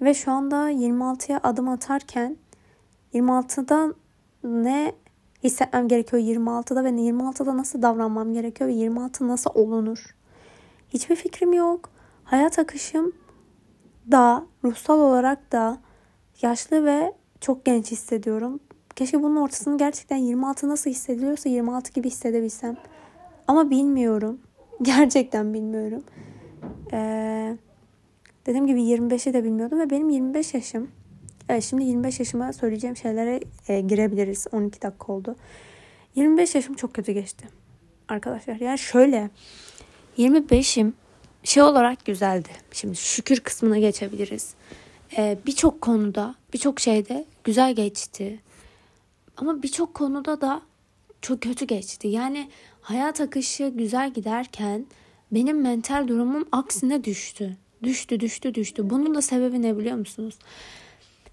Ve 0.01 0.13
şu 0.13 0.31
anda 0.31 0.71
26'ya 0.71 1.39
adım 1.43 1.69
atarken 1.69 2.37
26'da 3.13 3.93
ne 4.43 4.93
hissetmem 5.43 5.87
gerekiyor 5.87 6.21
26'da 6.21 6.83
ve 6.83 6.89
26'da 6.89 7.57
nasıl 7.57 7.81
davranmam 7.81 8.33
gerekiyor 8.33 8.69
ve 8.69 8.73
26 8.73 9.27
nasıl 9.27 9.51
olunur? 9.53 10.15
Hiçbir 10.89 11.15
fikrim 11.15 11.53
yok. 11.53 11.89
Hayat 12.23 12.59
akışım 12.59 13.13
da 14.11 14.45
ruhsal 14.63 14.99
olarak 14.99 15.51
da 15.51 15.77
yaşlı 16.41 16.85
ve 16.85 17.13
çok 17.41 17.65
genç 17.65 17.91
hissediyorum. 17.91 18.59
Keşke 18.95 19.23
bunun 19.23 19.35
ortasını 19.35 19.77
gerçekten 19.77 20.17
26 20.17 20.69
nasıl 20.69 20.89
hissediliyorsa 20.89 21.49
26 21.49 21.91
gibi 21.91 22.07
hissedebilsem. 22.07 22.77
Ama 23.47 23.69
bilmiyorum. 23.69 24.39
Gerçekten 24.81 25.53
bilmiyorum. 25.53 26.03
Ee, 26.93 27.57
dediğim 28.45 28.67
gibi 28.67 28.81
25'i 28.81 29.33
de 29.33 29.43
bilmiyordum 29.43 29.79
ve 29.79 29.89
benim 29.89 30.09
25 30.09 30.53
yaşım. 30.53 30.91
Evet 31.49 31.63
şimdi 31.63 31.83
25 31.83 32.19
yaşıma 32.19 32.53
söyleyeceğim 32.53 32.97
şeylere 32.97 33.39
e, 33.67 33.81
girebiliriz. 33.81 34.47
12 34.51 34.81
dakika 34.81 35.13
oldu. 35.13 35.35
25 36.15 36.55
yaşım 36.55 36.75
çok 36.75 36.93
kötü 36.93 37.11
geçti. 37.11 37.47
Arkadaşlar 38.07 38.55
yani 38.55 38.77
şöyle 38.77 39.29
25'im 40.17 40.93
şey 41.43 41.63
olarak 41.63 42.05
güzeldi. 42.05 42.49
Şimdi 42.71 42.95
şükür 42.95 43.39
kısmına 43.39 43.79
geçebiliriz. 43.79 44.53
Ee, 45.17 45.37
birçok 45.45 45.81
konuda, 45.81 46.35
birçok 46.53 46.79
şeyde 46.79 47.25
güzel 47.43 47.75
geçti. 47.75 48.39
Ama 49.37 49.63
birçok 49.63 49.93
konuda 49.93 50.41
da 50.41 50.61
çok 51.21 51.41
kötü 51.41 51.65
geçti. 51.65 52.07
Yani 52.07 52.49
hayat 52.81 53.21
akışı 53.21 53.71
güzel 53.75 54.13
giderken 54.13 54.85
benim 55.31 55.61
mental 55.61 56.07
durumum 56.07 56.45
aksine 56.51 57.03
düştü. 57.03 57.57
Düştü, 57.83 58.19
düştü, 58.19 58.55
düştü. 58.55 58.89
Bunun 58.89 59.15
da 59.15 59.21
sebebi 59.21 59.61
ne 59.61 59.77
biliyor 59.77 59.95
musunuz? 59.95 60.39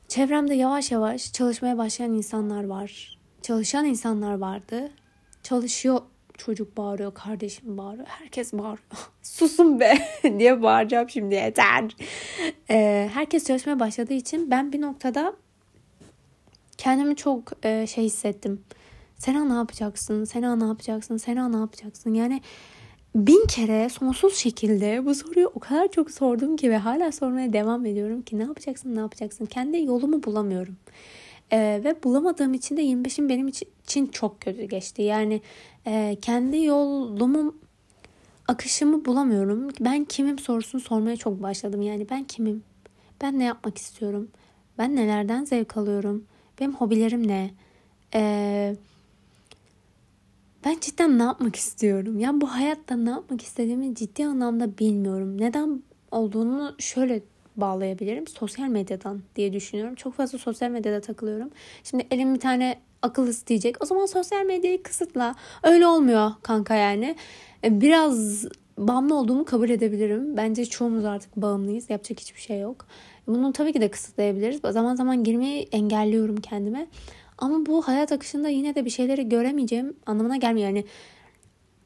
Çevremde 0.08 0.54
yavaş 0.54 0.90
yavaş 0.90 1.32
çalışmaya 1.32 1.78
başlayan 1.78 2.12
insanlar 2.12 2.64
var. 2.64 3.18
Çalışan 3.42 3.84
insanlar 3.84 4.38
vardı. 4.38 4.90
Çalışıyor 5.42 6.00
çocuk 6.38 6.76
bağırıyor, 6.76 7.14
kardeşim 7.14 7.78
bağırıyor, 7.78 8.06
herkes 8.06 8.52
bağırıyor. 8.52 8.78
Susun 9.22 9.80
be 9.80 9.94
diye 10.38 10.62
bağıracağım 10.62 11.10
şimdi 11.10 11.34
yeter. 11.34 11.96
Ee, 12.70 13.10
herkes 13.14 13.46
çalışmaya 13.46 13.80
başladığı 13.80 14.14
için 14.14 14.50
ben 14.50 14.72
bir 14.72 14.80
noktada 14.80 15.36
kendimi 16.78 17.16
çok 17.16 17.66
e, 17.66 17.86
şey 17.86 18.04
hissettim. 18.04 18.60
Sena 19.18 19.44
ne 19.44 19.54
yapacaksın? 19.54 20.24
Sena 20.24 20.56
ne 20.56 20.64
yapacaksın? 20.64 21.16
Sena 21.16 21.48
ne 21.48 21.56
yapacaksın? 21.56 22.14
Yani 22.14 22.40
bin 23.14 23.46
kere 23.46 23.88
sonsuz 23.88 24.36
şekilde 24.36 25.04
bu 25.06 25.14
soruyu 25.14 25.50
o 25.54 25.60
kadar 25.60 25.90
çok 25.90 26.10
sordum 26.10 26.56
ki 26.56 26.70
ve 26.70 26.76
hala 26.76 27.12
sormaya 27.12 27.52
devam 27.52 27.86
ediyorum 27.86 28.22
ki 28.22 28.38
ne 28.38 28.42
yapacaksın 28.42 28.96
ne 28.96 29.00
yapacaksın 29.00 29.46
kendi 29.46 29.84
yolumu 29.84 30.22
bulamıyorum. 30.22 30.76
Ee, 31.52 31.80
ve 31.84 32.02
bulamadığım 32.02 32.54
için 32.54 32.76
de 32.76 32.82
25'im 32.82 33.28
benim 33.28 33.48
için 33.48 34.06
çok 34.06 34.40
kötü 34.40 34.64
geçti. 34.64 35.02
Yani 35.02 35.40
e, 35.86 36.16
kendi 36.22 36.64
yolumu 36.64 37.54
akışımı 38.48 39.04
bulamıyorum. 39.04 39.68
Ben 39.80 40.04
kimim 40.04 40.38
sorusunu 40.38 40.80
sormaya 40.80 41.16
çok 41.16 41.42
başladım. 41.42 41.82
Yani 41.82 42.06
ben 42.10 42.24
kimim? 42.24 42.62
Ben 43.22 43.38
ne 43.38 43.44
yapmak 43.44 43.78
istiyorum? 43.78 44.28
Ben 44.78 44.96
nelerden 44.96 45.44
zevk 45.44 45.76
alıyorum? 45.76 46.24
Benim 46.60 46.74
hobilerim 46.74 47.28
ne? 47.28 47.50
Eee 48.14 48.76
ben 50.64 50.76
cidden 50.80 51.18
ne 51.18 51.22
yapmak 51.22 51.56
istiyorum? 51.56 52.18
Yani 52.18 52.40
bu 52.40 52.46
hayatta 52.46 52.96
ne 52.96 53.10
yapmak 53.10 53.42
istediğimi 53.42 53.94
ciddi 53.94 54.26
anlamda 54.26 54.78
bilmiyorum. 54.78 55.40
Neden 55.40 55.82
olduğunu 56.10 56.74
şöyle 56.78 57.22
bağlayabilirim. 57.56 58.26
Sosyal 58.26 58.68
medyadan 58.68 59.22
diye 59.36 59.52
düşünüyorum. 59.52 59.94
Çok 59.94 60.14
fazla 60.14 60.38
sosyal 60.38 60.70
medyada 60.70 61.00
takılıyorum. 61.00 61.50
Şimdi 61.84 62.06
elim 62.10 62.34
bir 62.34 62.40
tane 62.40 62.78
akıl 63.02 63.28
isteyecek. 63.28 63.76
O 63.82 63.86
zaman 63.86 64.06
sosyal 64.06 64.44
medyayı 64.44 64.82
kısıtla. 64.82 65.34
Öyle 65.62 65.86
olmuyor 65.86 66.30
kanka 66.42 66.74
yani. 66.74 67.16
E, 67.64 67.80
biraz 67.80 68.44
bağımlı 68.78 69.14
olduğumu 69.14 69.44
kabul 69.44 69.70
edebilirim. 69.70 70.36
Bence 70.36 70.66
çoğumuz 70.66 71.04
artık 71.04 71.36
bağımlıyız. 71.36 71.90
Yapacak 71.90 72.20
hiçbir 72.20 72.40
şey 72.40 72.60
yok. 72.60 72.86
Bunu 73.26 73.52
tabii 73.52 73.72
ki 73.72 73.80
de 73.80 73.90
kısıtlayabiliriz. 73.90 74.60
Zaman 74.70 74.94
zaman 74.94 75.24
girmeyi 75.24 75.68
engelliyorum 75.72 76.36
kendime. 76.36 76.86
Ama 77.38 77.66
bu 77.66 77.88
hayat 77.88 78.12
akışında 78.12 78.48
yine 78.48 78.74
de 78.74 78.84
bir 78.84 78.90
şeyleri 78.90 79.28
göremeyeceğim 79.28 79.96
anlamına 80.06 80.36
gelmiyor. 80.36 80.66
Yani 80.68 80.84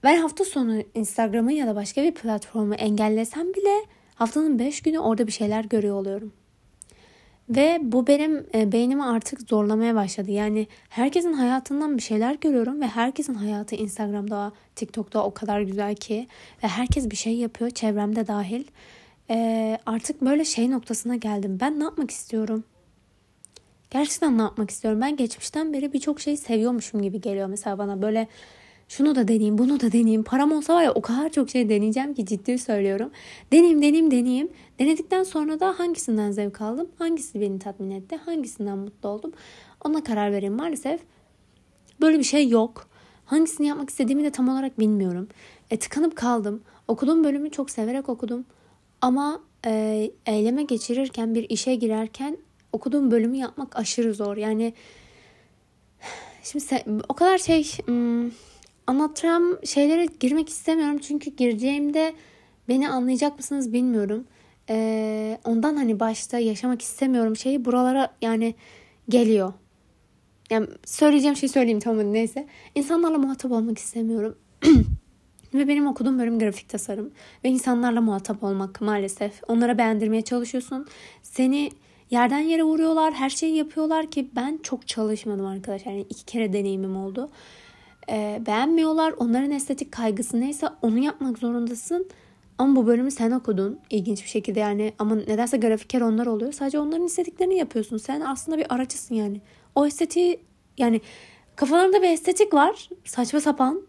ben 0.02 0.16
hafta 0.16 0.44
sonu 0.44 0.82
Instagram'ı 0.94 1.52
ya 1.52 1.66
da 1.66 1.76
başka 1.76 2.02
bir 2.02 2.14
platformu 2.14 2.74
engellesem 2.74 3.54
bile 3.54 3.84
haftanın 4.20 4.58
5 4.58 4.82
günü 4.82 4.98
orada 4.98 5.26
bir 5.26 5.32
şeyler 5.32 5.64
görüyor 5.64 5.96
oluyorum. 5.96 6.32
Ve 7.48 7.78
bu 7.82 8.06
benim 8.06 8.46
e, 8.54 8.72
beynimi 8.72 9.04
artık 9.04 9.40
zorlamaya 9.48 9.94
başladı. 9.94 10.30
Yani 10.30 10.66
herkesin 10.88 11.32
hayatından 11.32 11.96
bir 11.96 12.02
şeyler 12.02 12.34
görüyorum 12.34 12.80
ve 12.80 12.86
herkesin 12.86 13.34
hayatı 13.34 13.74
Instagram'da, 13.74 14.52
TikTok'ta 14.76 15.24
o 15.24 15.34
kadar 15.34 15.60
güzel 15.60 15.94
ki 15.94 16.26
ve 16.64 16.68
herkes 16.68 17.10
bir 17.10 17.16
şey 17.16 17.34
yapıyor 17.34 17.70
çevremde 17.70 18.26
dahil. 18.26 18.64
E, 19.30 19.78
artık 19.86 20.20
böyle 20.22 20.44
şey 20.44 20.70
noktasına 20.70 21.16
geldim. 21.16 21.58
Ben 21.60 21.80
ne 21.80 21.84
yapmak 21.84 22.10
istiyorum? 22.10 22.64
Gerçekten 23.90 24.38
ne 24.38 24.42
yapmak 24.42 24.70
istiyorum? 24.70 25.00
Ben 25.00 25.16
geçmişten 25.16 25.72
beri 25.72 25.92
birçok 25.92 26.20
şeyi 26.20 26.36
seviyormuşum 26.36 27.02
gibi 27.02 27.20
geliyor 27.20 27.48
mesela 27.48 27.78
bana 27.78 28.02
böyle 28.02 28.28
şunu 28.90 29.14
da 29.14 29.28
deneyeyim, 29.28 29.58
bunu 29.58 29.80
da 29.80 29.92
deneyeyim. 29.92 30.22
Param 30.22 30.52
olsa 30.52 30.74
var 30.74 30.82
ya 30.82 30.92
o 30.92 31.02
kadar 31.02 31.30
çok 31.30 31.50
şey 31.50 31.68
deneyeceğim 31.68 32.14
ki 32.14 32.26
ciddi 32.26 32.58
söylüyorum. 32.58 33.10
Deneyim, 33.52 33.82
deneyim, 33.82 34.10
deneyeyim. 34.10 34.48
Denedikten 34.78 35.22
sonra 35.22 35.60
da 35.60 35.78
hangisinden 35.78 36.30
zevk 36.30 36.60
aldım, 36.60 36.88
hangisi 36.98 37.40
beni 37.40 37.58
tatmin 37.58 37.90
etti, 37.90 38.16
hangisinden 38.16 38.78
mutlu 38.78 39.08
oldum. 39.08 39.32
Ona 39.84 40.04
karar 40.04 40.32
vereyim. 40.32 40.54
Maalesef 40.54 41.00
böyle 42.00 42.18
bir 42.18 42.24
şey 42.24 42.48
yok. 42.48 42.88
Hangisini 43.24 43.66
yapmak 43.66 43.90
istediğimi 43.90 44.24
de 44.24 44.30
tam 44.30 44.48
olarak 44.48 44.78
bilmiyorum. 44.78 45.28
E, 45.70 45.78
tıkanıp 45.78 46.16
kaldım. 46.16 46.62
Okuduğum 46.88 47.24
bölümü 47.24 47.50
çok 47.50 47.70
severek 47.70 48.08
okudum. 48.08 48.44
Ama 49.00 49.40
e, 49.66 50.10
eyleme 50.26 50.62
geçirirken, 50.62 51.34
bir 51.34 51.50
işe 51.50 51.74
girerken 51.74 52.38
okuduğum 52.72 53.10
bölümü 53.10 53.36
yapmak 53.36 53.76
aşırı 53.76 54.14
zor. 54.14 54.36
Yani 54.36 54.74
şimdi 56.42 56.64
o 57.08 57.14
kadar 57.14 57.38
şey 57.38 57.64
hmm, 57.64 58.30
anlatacağım 58.90 59.58
şeylere 59.64 60.06
girmek 60.20 60.48
istemiyorum. 60.48 60.98
Çünkü 60.98 61.30
gireceğimde 61.30 62.14
beni 62.68 62.88
anlayacak 62.88 63.36
mısınız 63.36 63.72
bilmiyorum. 63.72 64.24
Ee, 64.70 65.38
ondan 65.44 65.76
hani 65.76 66.00
başta 66.00 66.38
yaşamak 66.38 66.82
istemiyorum 66.82 67.36
şeyi 67.36 67.64
buralara 67.64 68.12
yani 68.22 68.54
geliyor. 69.08 69.52
Yani 70.50 70.66
söyleyeceğim 70.84 71.36
şey 71.36 71.48
söyleyeyim 71.48 71.80
tamam 71.80 72.12
neyse. 72.12 72.46
İnsanlarla 72.74 73.18
muhatap 73.18 73.52
olmak 73.52 73.78
istemiyorum. 73.78 74.38
Ve 75.54 75.68
benim 75.68 75.86
okuduğum 75.86 76.18
bölüm 76.18 76.38
grafik 76.38 76.68
tasarım. 76.68 77.10
Ve 77.44 77.48
insanlarla 77.48 78.00
muhatap 78.00 78.42
olmak 78.42 78.80
maalesef. 78.80 79.32
Onlara 79.48 79.78
beğendirmeye 79.78 80.22
çalışıyorsun. 80.22 80.86
Seni 81.22 81.70
yerden 82.10 82.38
yere 82.38 82.62
vuruyorlar. 82.62 83.14
Her 83.14 83.30
şeyi 83.30 83.56
yapıyorlar 83.56 84.10
ki 84.10 84.30
ben 84.36 84.60
çok 84.62 84.88
çalışmadım 84.88 85.46
arkadaşlar. 85.46 85.92
Yani 85.92 86.06
iki 86.10 86.24
kere 86.24 86.52
deneyimim 86.52 86.96
oldu. 86.96 87.30
Ee, 88.10 88.42
beğenmiyorlar. 88.46 89.14
Onların 89.18 89.50
estetik 89.50 89.92
kaygısı 89.92 90.40
neyse 90.40 90.68
onu 90.82 90.98
yapmak 90.98 91.38
zorundasın. 91.38 92.08
Ama 92.58 92.76
bu 92.76 92.86
bölümü 92.86 93.10
sen 93.10 93.30
okudun 93.30 93.78
ilginç 93.90 94.24
bir 94.24 94.28
şekilde 94.28 94.60
yani 94.60 94.92
ama 94.98 95.14
nedense 95.14 95.56
grafiker 95.56 96.00
onlar 96.00 96.26
oluyor. 96.26 96.52
Sadece 96.52 96.78
onların 96.78 97.06
istediklerini 97.06 97.56
yapıyorsun. 97.56 97.96
Sen 97.96 98.20
aslında 98.20 98.58
bir 98.58 98.74
araçısın 98.74 99.14
yani. 99.14 99.40
O 99.74 99.86
estetiği 99.86 100.40
yani 100.78 101.00
kafalarında 101.56 102.02
bir 102.02 102.08
estetik 102.08 102.54
var. 102.54 102.88
Saçma 103.04 103.40
sapan. 103.40 103.82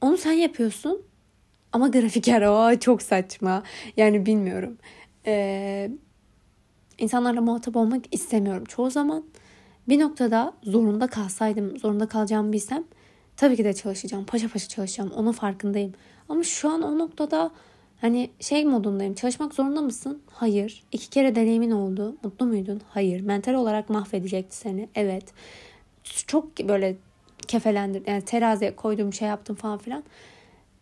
Onu 0.00 0.16
sen 0.16 0.32
yapıyorsun. 0.32 1.02
Ama 1.72 1.88
grafiker 1.88 2.42
o 2.74 2.78
çok 2.78 3.02
saçma. 3.02 3.62
Yani 3.96 4.26
bilmiyorum. 4.26 4.78
Ee, 5.26 5.90
insanlarla 6.98 7.40
muhatap 7.40 7.76
olmak 7.76 8.14
istemiyorum 8.14 8.64
çoğu 8.64 8.90
zaman. 8.90 9.24
Bir 9.88 10.00
noktada 10.00 10.52
zorunda 10.62 11.06
kalsaydım, 11.06 11.78
zorunda 11.78 12.08
kalacağımı 12.08 12.52
bilsem 12.52 12.84
tabii 13.36 13.56
ki 13.56 13.64
de 13.64 13.72
çalışacağım. 13.72 14.24
Paşa 14.24 14.48
paşa 14.48 14.68
çalışacağım. 14.68 15.10
Onun 15.10 15.32
farkındayım. 15.32 15.92
Ama 16.28 16.42
şu 16.42 16.70
an 16.70 16.82
o 16.82 16.98
noktada 16.98 17.50
hani 18.00 18.30
şey 18.40 18.64
modundayım. 18.64 19.14
Çalışmak 19.14 19.54
zorunda 19.54 19.82
mısın? 19.82 20.22
Hayır. 20.30 20.84
İki 20.92 21.10
kere 21.10 21.34
deneyimin 21.34 21.70
oldu. 21.70 22.16
Mutlu 22.22 22.46
muydun? 22.46 22.80
Hayır. 22.88 23.20
Mental 23.20 23.54
olarak 23.54 23.90
mahvedecekti 23.90 24.56
seni. 24.56 24.88
Evet. 24.94 25.24
Çok 26.26 26.58
böyle 26.58 26.96
kefelendir. 27.48 28.02
Yani 28.06 28.22
teraziye 28.22 28.76
koyduğum 28.76 29.12
şey 29.12 29.28
yaptım 29.28 29.56
falan 29.56 29.78
filan. 29.78 30.04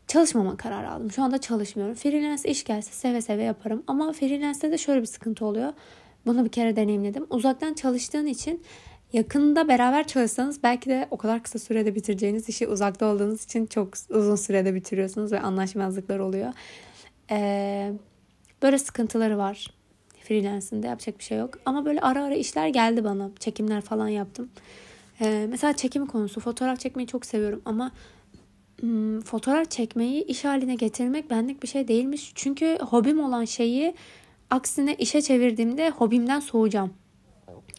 Çalışmama 0.09 0.57
kararı 0.57 0.91
aldım. 0.91 1.11
Şu 1.11 1.23
anda 1.23 1.39
çalışmıyorum. 1.39 1.95
Freelance 1.95 2.49
iş 2.49 2.65
gelse 2.65 2.93
seve 2.93 3.21
seve 3.21 3.43
yaparım. 3.43 3.83
Ama 3.87 4.13
freelance'de 4.13 4.71
de 4.73 4.79
şöyle 4.79 5.01
bir 5.01 5.07
sıkıntı 5.07 5.45
oluyor. 5.45 5.73
Bunu 6.27 6.45
bir 6.45 6.51
kere 6.51 6.77
deneyimledim. 6.77 7.27
Uzaktan 7.31 7.75
çalıştığın 7.75 8.27
için 8.27 8.63
yakında 9.13 9.69
beraber 9.69 10.07
çalışsanız 10.07 10.63
belki 10.63 10.91
de 10.91 11.09
o 11.11 11.17
kadar 11.17 11.43
kısa 11.43 11.59
sürede 11.59 11.95
bitireceğiniz 11.95 12.49
işi 12.49 12.69
uzakta 12.69 13.07
olduğunuz 13.07 13.45
için 13.45 13.67
çok 13.67 13.89
uzun 14.11 14.37
sürede 14.37 14.75
bitiriyorsunuz 14.75 15.33
ve 15.33 15.41
anlaşmazlıklar 15.41 16.19
oluyor. 16.19 16.53
Ee, 17.31 17.93
böyle 18.63 18.79
sıkıntıları 18.79 19.39
var. 19.39 19.75
Freelance'inde 20.21 20.87
yapacak 20.87 21.19
bir 21.19 21.25
şey 21.25 21.39
yok. 21.39 21.59
Ama 21.67 21.85
böyle 21.85 22.01
ara 22.01 22.25
ara 22.25 22.35
işler 22.35 22.69
geldi 22.69 23.05
bana. 23.05 23.31
Çekimler 23.39 23.81
falan 23.81 24.09
yaptım. 24.09 24.51
Ee, 25.21 25.47
mesela 25.51 25.73
çekim 25.73 26.07
konusu. 26.07 26.41
Fotoğraf 26.41 26.81
çekmeyi 26.81 27.07
çok 27.07 27.27
seviyorum 27.27 27.63
ama 27.65 27.91
hmm, 28.81 29.21
fotoğraf 29.21 29.71
çekmeyi 29.71 30.25
iş 30.25 30.45
haline 30.45 30.75
getirmek 30.75 31.31
benlik 31.31 31.63
bir 31.63 31.69
şey 31.69 31.89
değilmiş. 31.89 32.33
Çünkü 32.35 32.79
hobim 32.79 33.25
olan 33.25 33.45
şeyi 33.45 33.95
aksine 34.51 34.95
işe 34.95 35.23
çevirdiğimde 35.23 35.91
hobimden 35.91 36.41
soğuyacağım. 36.41 37.02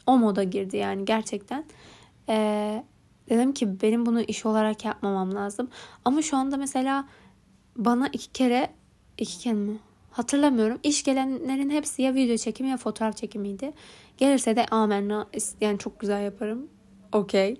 O 0.07 0.17
moda 0.17 0.43
girdi 0.43 0.77
yani 0.77 1.05
gerçekten. 1.05 1.65
Ee, 2.29 2.83
dedim 3.29 3.53
ki 3.53 3.81
benim 3.81 4.05
bunu 4.05 4.21
iş 4.21 4.45
olarak 4.45 4.85
yapmamam 4.85 5.35
lazım. 5.35 5.69
Ama 6.05 6.21
şu 6.21 6.37
anda 6.37 6.57
mesela 6.57 7.07
bana 7.75 8.07
iki 8.07 8.31
kere 8.31 8.69
iki 9.17 9.39
kere 9.39 9.53
mi? 9.53 9.77
Hatırlamıyorum. 10.11 10.79
İş 10.83 11.03
gelenlerin 11.03 11.69
hepsi 11.69 12.01
ya 12.01 12.13
video 12.13 12.37
çekimi 12.37 12.69
ya 12.69 12.77
fotoğraf 12.77 13.17
çekimiydi. 13.17 13.73
Gelirse 14.17 14.55
de 14.55 14.65
amenna 14.65 15.27
yani 15.61 15.79
çok 15.79 15.99
güzel 15.99 16.23
yaparım. 16.23 16.67
Okey. 17.11 17.59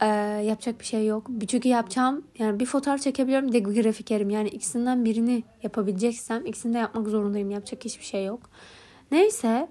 Ee, 0.00 0.06
yapacak 0.46 0.80
bir 0.80 0.84
şey 0.84 1.06
yok. 1.06 1.26
Çünkü 1.48 1.68
yapacağım 1.68 2.24
yani 2.38 2.60
bir 2.60 2.66
fotoğraf 2.66 3.00
çekebiliyorum 3.00 3.52
de 3.52 3.58
grafikerim. 3.58 4.30
Yani 4.30 4.48
ikisinden 4.48 5.04
birini 5.04 5.42
yapabileceksem 5.62 6.46
ikisini 6.46 6.74
de 6.74 6.78
yapmak 6.78 7.08
zorundayım. 7.08 7.50
Yapacak 7.50 7.84
hiçbir 7.84 8.04
şey 8.04 8.24
yok. 8.24 8.40
Neyse 9.10 9.68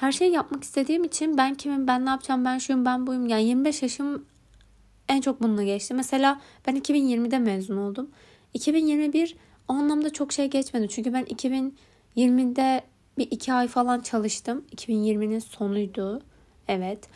her 0.00 0.12
şeyi 0.12 0.32
yapmak 0.32 0.64
istediğim 0.64 1.04
için 1.04 1.38
ben 1.38 1.54
kimim, 1.54 1.86
ben 1.86 2.06
ne 2.06 2.10
yapacağım, 2.10 2.44
ben 2.44 2.58
şuyum, 2.58 2.84
ben 2.84 3.06
buyum. 3.06 3.26
Yani 3.26 3.44
25 3.44 3.82
yaşım 3.82 4.24
en 5.08 5.20
çok 5.20 5.42
bununla 5.42 5.62
geçti. 5.62 5.94
Mesela 5.94 6.40
ben 6.66 6.76
2020'de 6.76 7.38
mezun 7.38 7.76
oldum. 7.76 8.10
2021 8.54 9.36
o 9.68 9.72
anlamda 9.72 10.12
çok 10.12 10.32
şey 10.32 10.50
geçmedi. 10.50 10.88
Çünkü 10.88 11.12
ben 11.12 11.24
2020'de 11.24 12.82
bir 13.18 13.28
iki 13.30 13.52
ay 13.52 13.68
falan 13.68 14.00
çalıştım. 14.00 14.64
2020'nin 14.76 15.38
sonuydu. 15.38 16.22
Evet. 16.68 17.08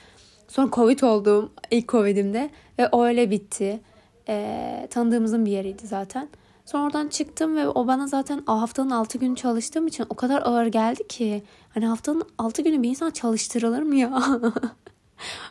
Sonra 0.48 0.70
Covid 0.72 1.00
oldum 1.00 1.52
ilk 1.70 1.88
Covid'imde 1.88 2.50
ve 2.78 2.88
o 2.88 3.04
öyle 3.04 3.30
bitti. 3.30 3.80
Ee, 4.28 4.88
tanıdığımızın 4.90 5.46
bir 5.46 5.50
yeriydi 5.50 5.86
zaten. 5.86 6.28
Sonra 6.64 6.84
oradan 6.84 7.08
çıktım 7.08 7.56
ve 7.56 7.68
o 7.68 7.86
bana 7.86 8.06
zaten 8.06 8.42
haftanın 8.46 8.90
6 8.90 9.18
günü 9.18 9.36
çalıştığım 9.36 9.86
için 9.86 10.06
o 10.10 10.14
kadar 10.14 10.42
ağır 10.42 10.66
geldi 10.66 11.08
ki. 11.08 11.42
Hani 11.74 11.86
haftanın 11.86 12.22
6 12.38 12.62
günü 12.62 12.82
bir 12.82 12.88
insan 12.88 13.10
çalıştırılır 13.10 13.82
mı 13.82 13.96
ya? 13.96 14.22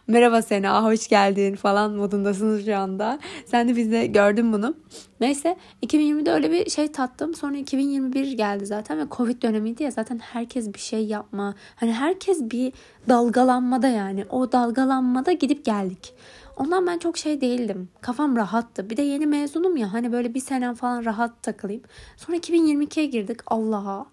Merhaba 0.07 0.41
Sena, 0.41 0.83
hoş 0.83 1.07
geldin 1.07 1.55
falan 1.55 1.91
modundasınız 1.91 2.65
şu 2.65 2.77
anda. 2.77 3.19
Sen 3.45 3.69
de 3.69 3.75
bizde 3.75 4.05
gördün 4.05 4.53
bunu. 4.53 4.75
Neyse 5.19 5.57
2020'de 5.83 6.31
öyle 6.31 6.51
bir 6.51 6.69
şey 6.69 6.91
tattım. 6.91 7.35
Sonra 7.35 7.57
2021 7.57 8.31
geldi 8.31 8.65
zaten 8.65 8.99
ve 8.99 9.03
Covid 9.11 9.41
dönemiydi 9.41 9.83
ya 9.83 9.91
zaten 9.91 10.19
herkes 10.19 10.73
bir 10.73 10.79
şey 10.79 11.05
yapma. 11.05 11.55
Hani 11.75 11.93
herkes 11.93 12.41
bir 12.41 12.73
dalgalanmada 13.09 13.87
yani. 13.87 14.25
O 14.29 14.51
dalgalanmada 14.51 15.31
gidip 15.31 15.65
geldik. 15.65 16.13
Ondan 16.57 16.87
ben 16.87 16.97
çok 16.97 17.17
şey 17.17 17.41
değildim. 17.41 17.89
Kafam 18.01 18.35
rahattı. 18.35 18.89
Bir 18.89 18.97
de 18.97 19.01
yeni 19.01 19.25
mezunum 19.25 19.77
ya. 19.77 19.93
Hani 19.93 20.11
böyle 20.11 20.33
bir 20.33 20.39
senem 20.39 20.75
falan 20.75 21.05
rahat 21.05 21.43
takılayım. 21.43 21.81
Sonra 22.17 22.37
2022'ye 22.37 23.05
girdik. 23.05 23.39
Allah'a. 23.47 24.05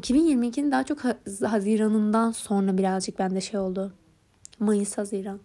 2022'nin 0.00 0.70
daha 0.70 0.84
çok 0.84 0.98
Haziran'ından 1.44 2.30
sonra 2.30 2.78
birazcık 2.78 3.18
bende 3.18 3.40
şey 3.40 3.60
oldu. 3.60 3.92
Mayıs 4.58 4.98
Haziran. 4.98 5.40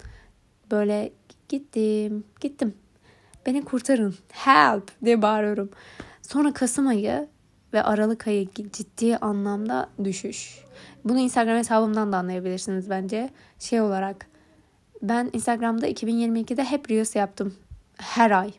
Böyle 0.72 1.14
gittim, 1.50 2.24
gittim. 2.40 2.74
Beni 3.46 3.66
kurtarın. 3.66 4.16
Help 4.32 4.92
diye 5.06 5.22
bağırıyorum. 5.22 5.70
Sonra 6.22 6.54
Kasım 6.54 6.88
ayı 6.88 7.28
ve 7.74 7.84
Aralık 7.84 8.28
ayı 8.28 8.48
ciddi 8.74 9.18
anlamda 9.18 9.90
düşüş. 10.04 10.60
Bunu 11.06 11.20
Instagram 11.20 11.58
hesabımdan 11.58 12.12
da 12.12 12.18
anlayabilirsiniz 12.18 12.90
bence. 12.90 13.30
Şey 13.60 13.82
olarak 13.82 14.31
ben 15.02 15.30
Instagram'da 15.34 15.88
2022'de 15.88 16.64
hep 16.64 16.92
Reels 16.92 17.16
yaptım. 17.16 17.56
Her 17.98 18.32
ay. 18.32 18.52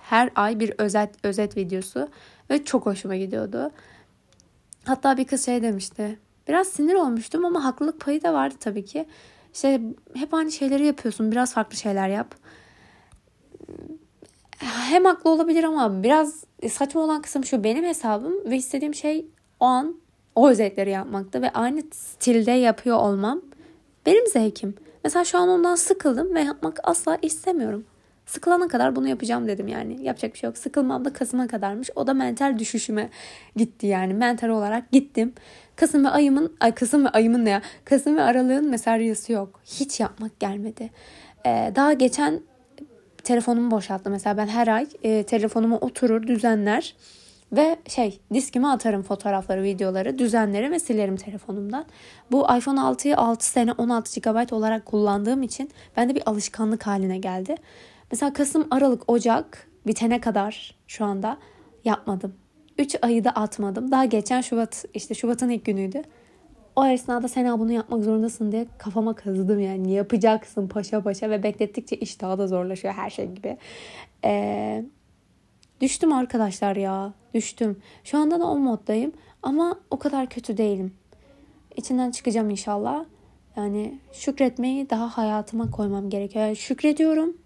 Her 0.00 0.30
ay 0.34 0.60
bir 0.60 0.74
özet 0.78 1.10
özet 1.22 1.56
videosu 1.56 2.08
ve 2.50 2.64
çok 2.64 2.86
hoşuma 2.86 3.16
gidiyordu. 3.16 3.70
Hatta 4.84 5.16
bir 5.16 5.24
kız 5.24 5.46
şey 5.46 5.62
demişti. 5.62 6.18
Biraz 6.48 6.68
sinir 6.68 6.94
olmuştum 6.94 7.44
ama 7.44 7.64
haklılık 7.64 8.00
payı 8.00 8.22
da 8.22 8.34
vardı 8.34 8.54
tabii 8.60 8.84
ki. 8.84 9.06
İşte 9.54 9.80
hep 10.14 10.34
aynı 10.34 10.52
şeyleri 10.52 10.86
yapıyorsun. 10.86 11.32
Biraz 11.32 11.54
farklı 11.54 11.76
şeyler 11.76 12.08
yap. 12.08 12.34
Hem 14.58 15.04
haklı 15.04 15.30
olabilir 15.30 15.64
ama 15.64 16.02
biraz 16.02 16.44
saçma 16.70 17.00
olan 17.00 17.22
kısım 17.22 17.44
şu. 17.44 17.64
Benim 17.64 17.84
hesabım 17.84 18.50
ve 18.50 18.56
istediğim 18.56 18.94
şey 18.94 19.26
o 19.60 19.64
an 19.64 19.96
o 20.34 20.48
özetleri 20.48 20.90
yapmaktı 20.90 21.42
ve 21.42 21.50
aynı 21.50 21.82
stilde 21.92 22.50
yapıyor 22.50 22.96
olmam 22.96 23.42
benim 24.06 24.26
zevkim. 24.26 24.74
Mesela 25.04 25.24
şu 25.24 25.38
an 25.38 25.48
ondan 25.48 25.74
sıkıldım 25.74 26.34
ve 26.34 26.40
yapmak 26.40 26.80
asla 26.84 27.18
istemiyorum. 27.22 27.84
Sıkılana 28.26 28.68
kadar 28.68 28.96
bunu 28.96 29.08
yapacağım 29.08 29.48
dedim 29.48 29.68
yani. 29.68 30.02
Yapacak 30.02 30.32
bir 30.32 30.38
şey 30.38 30.48
yok. 30.48 30.58
Sıkılmam 30.58 31.04
da 31.04 31.12
Kasım'a 31.12 31.46
kadarmış. 31.46 31.90
O 31.94 32.06
da 32.06 32.14
mental 32.14 32.58
düşüşüme 32.58 33.10
gitti 33.56 33.86
yani. 33.86 34.14
Mental 34.14 34.48
olarak 34.48 34.92
gittim. 34.92 35.32
Kasım 35.76 36.04
ve 36.04 36.08
ayımın, 36.08 36.56
ay 36.60 36.74
Kasım 36.74 37.04
ve 37.04 37.08
ayımın 37.08 37.44
ne 37.44 37.50
ya? 37.50 37.62
Kasım 37.84 38.16
ve 38.16 38.22
aralığın 38.22 38.70
mesaryası 38.70 39.32
yok. 39.32 39.60
Hiç 39.64 40.00
yapmak 40.00 40.40
gelmedi. 40.40 40.90
Ee, 41.46 41.72
daha 41.76 41.92
geçen 41.92 42.40
telefonumu 43.24 43.70
boşalttım. 43.70 44.12
Mesela 44.12 44.36
ben 44.36 44.46
her 44.46 44.68
ay 44.68 44.86
e, 45.02 45.22
telefonumu 45.22 45.76
oturur, 45.76 46.26
düzenler 46.26 46.94
ve 47.52 47.76
şey 47.88 48.20
diskime 48.32 48.68
atarım 48.68 49.02
fotoğrafları, 49.02 49.62
videoları, 49.62 50.18
düzenlerim 50.18 50.72
ve 50.72 50.78
silerim 50.78 51.16
telefonumdan. 51.16 51.84
Bu 52.30 52.42
iPhone 52.42 52.80
6'yı 52.80 53.16
6 53.16 53.46
sene 53.48 53.72
16 53.72 54.20
GB 54.20 54.52
olarak 54.52 54.86
kullandığım 54.86 55.42
için 55.42 55.70
bende 55.96 56.14
bir 56.14 56.28
alışkanlık 56.28 56.86
haline 56.86 57.18
geldi. 57.18 57.54
Mesela 58.12 58.32
Kasım, 58.32 58.66
Aralık, 58.70 59.10
Ocak 59.10 59.68
bitene 59.86 60.20
kadar 60.20 60.74
şu 60.86 61.04
anda 61.04 61.36
yapmadım. 61.84 62.34
3 62.78 62.96
ayı 63.02 63.24
da 63.24 63.30
atmadım. 63.30 63.90
Daha 63.90 64.04
geçen 64.04 64.40
Şubat 64.40 64.84
işte 64.94 65.14
Şubat'ın 65.14 65.48
ilk 65.48 65.64
günüydü. 65.64 66.02
o 66.76 66.86
esnada 66.86 67.28
sen 67.28 67.58
bunu 67.58 67.72
yapmak 67.72 68.04
zorundasın 68.04 68.52
diye 68.52 68.66
kafama 68.78 69.14
kazıdım 69.14 69.60
yani. 69.60 69.92
Yapacaksın 69.92 70.68
paşa 70.68 71.02
paşa 71.02 71.30
ve 71.30 71.42
beklettikçe 71.42 71.96
iş 71.96 72.20
daha 72.20 72.38
da 72.38 72.46
zorlaşıyor 72.46 72.94
her 72.94 73.10
şey 73.10 73.26
gibi. 73.26 73.56
Ee, 74.24 74.84
düştüm 75.82 76.12
arkadaşlar 76.12 76.76
ya. 76.76 77.12
Düştüm. 77.34 77.76
Şu 78.04 78.18
anda 78.18 78.40
da 78.40 78.46
o 78.46 78.58
moddayım. 78.58 79.12
Ama 79.42 79.78
o 79.90 79.98
kadar 79.98 80.28
kötü 80.28 80.56
değilim. 80.56 80.94
İçinden 81.76 82.10
çıkacağım 82.10 82.50
inşallah. 82.50 83.04
Yani 83.56 83.98
şükretmeyi 84.12 84.90
daha 84.90 85.18
hayatıma 85.18 85.70
koymam 85.70 86.10
gerekiyor. 86.10 86.44
Yani 86.44 86.56
şükrediyorum. 86.56 87.36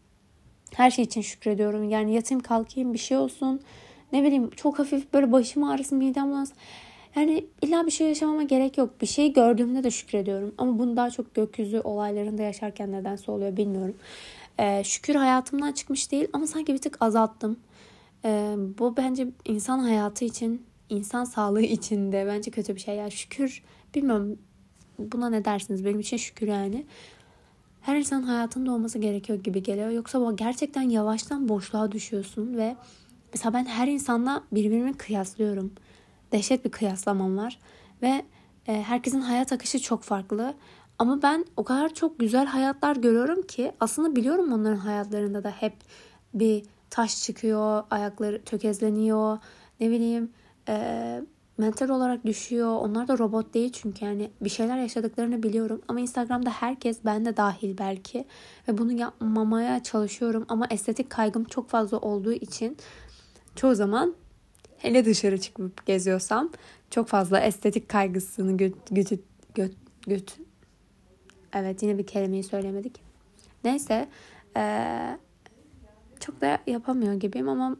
Her 0.75 0.91
şey 0.91 1.05
için 1.05 1.21
şükrediyorum. 1.21 1.89
Yani 1.89 2.15
yatayım 2.15 2.43
kalkayım 2.43 2.95
bir 2.95 2.99
şey 2.99 3.17
olsun. 3.17 3.61
Ne 4.13 4.23
bileyim 4.23 4.51
çok 4.51 4.79
hafif 4.79 5.13
böyle 5.15 5.33
başım 5.33 5.65
ağrısın 5.65 5.99
midem 5.99 6.31
bulansın. 6.31 6.57
Yani 7.17 7.47
illa 7.63 7.87
bir 7.87 7.91
şey 7.91 8.09
yaşamama 8.09 8.43
gerek 8.43 8.79
yok. 8.79 9.01
Bir 9.01 9.07
şeyi 9.07 9.33
gördüğümde 9.33 9.85
de 9.85 9.91
şükrediyorum. 9.91 10.55
Ama 10.59 10.79
bunu 10.79 10.97
daha 10.97 11.11
çok 11.11 11.35
gökyüzü 11.35 11.81
olaylarında 11.81 12.43
yaşarken 12.43 12.93
nedense 12.93 13.31
oluyor 13.31 13.57
bilmiyorum. 13.57 13.95
Ee, 14.59 14.85
şükür 14.85 15.15
hayatımdan 15.15 15.73
çıkmış 15.73 16.13
değil 16.13 16.29
ama 16.33 16.47
sanki 16.47 16.75
bir 16.75 16.79
tık 16.79 17.03
azalttım. 17.03 17.57
Ee, 18.25 18.55
bu 18.79 18.97
bence 18.97 19.29
insan 19.45 19.79
hayatı 19.79 20.25
için, 20.25 20.67
insan 20.89 21.25
sağlığı 21.25 21.63
için 21.63 22.13
de 22.13 22.27
bence 22.27 22.51
kötü 22.51 22.75
bir 22.75 22.81
şey. 22.81 22.97
Yani 22.97 23.13
şükür 23.13 23.63
bilmiyorum 23.95 24.39
buna 24.99 25.31
ne 25.31 25.45
dersiniz? 25.45 25.85
Benim 25.85 26.01
için 26.01 26.17
şükür 26.17 26.49
yani. 26.49 26.87
Her 27.81 27.97
insan 27.97 28.23
hayatında 28.23 28.73
olması 28.73 28.99
gerekiyor 28.99 29.39
gibi 29.39 29.63
geliyor. 29.63 29.91
Yoksa 29.91 30.21
bu 30.21 30.37
gerçekten 30.37 30.83
yavaştan 30.83 31.49
boşluğa 31.49 31.93
düşüyorsun 31.93 32.57
ve 32.57 32.77
mesela 33.33 33.53
ben 33.53 33.65
her 33.65 33.89
insanla 33.89 34.43
birbirimi 34.53 34.95
kıyaslıyorum 34.95 35.73
dehşet 36.33 36.65
bir 36.65 36.71
kıyaslamam 36.71 37.37
var. 37.37 37.59
Ve 38.03 38.25
e, 38.69 38.83
herkesin 38.83 39.21
hayat 39.21 39.53
akışı 39.53 39.79
çok 39.79 40.03
farklı. 40.03 40.55
Ama 40.99 41.23
ben 41.23 41.45
o 41.57 41.65
kadar 41.65 41.95
çok 41.95 42.19
güzel 42.19 42.47
hayatlar 42.47 42.97
görüyorum 42.97 43.43
ki 43.43 43.73
aslında 43.81 44.17
biliyorum 44.17 44.53
onların 44.53 44.77
hayatlarında 44.77 45.45
da 45.45 45.51
hep 45.51 45.75
bir 46.35 46.63
taş 46.91 47.23
çıkıyor, 47.23 47.83
ayakları 47.91 48.43
tökezleniyor, 48.43 49.39
ne 49.81 49.91
bileyim 49.91 50.31
e, 50.69 51.21
mental 51.59 51.89
olarak 51.89 52.27
düşüyor. 52.27 52.77
Onlar 52.77 53.09
da 53.09 53.19
robot 53.19 53.55
değil 53.55 53.73
çünkü 53.73 54.05
yani 54.05 54.31
bir 54.41 54.49
şeyler 54.49 54.79
yaşadıklarını 54.79 55.43
biliyorum. 55.43 55.83
Ama 55.89 56.01
Instagram'da 56.01 56.51
herkes 56.51 56.99
ben 57.05 57.25
de 57.25 57.37
dahil 57.37 57.79
belki 57.79 58.25
ve 58.69 58.79
bunu 58.79 58.93
yapmamaya 58.93 59.83
çalışıyorum 59.83 60.45
ama 60.49 60.67
estetik 60.71 61.11
kaygım 61.11 61.45
çok 61.45 61.69
fazla 61.69 61.99
olduğu 61.99 62.33
için 62.33 62.77
çoğu 63.57 63.75
zaman 63.75 64.15
hele 64.79 65.05
dışarı 65.05 65.41
çıkıp 65.41 65.87
geziyorsam 65.87 66.51
çok 66.91 67.09
fazla 67.09 67.41
estetik 67.41 67.89
kaygısını 67.89 68.57
göt, 68.57 68.75
göt, 68.91 69.11
göt, 69.55 69.73
göt. 70.07 70.37
Evet 71.53 71.83
yine 71.83 71.99
bir 71.99 72.07
kelimeyi 72.07 72.45
söylemedik. 72.45 73.01
Neyse 73.65 74.09
ee, 74.57 75.19
çok 76.27 76.41
da 76.41 76.59
yapamıyor 76.67 77.15
gibiyim 77.15 77.49
ama 77.49 77.77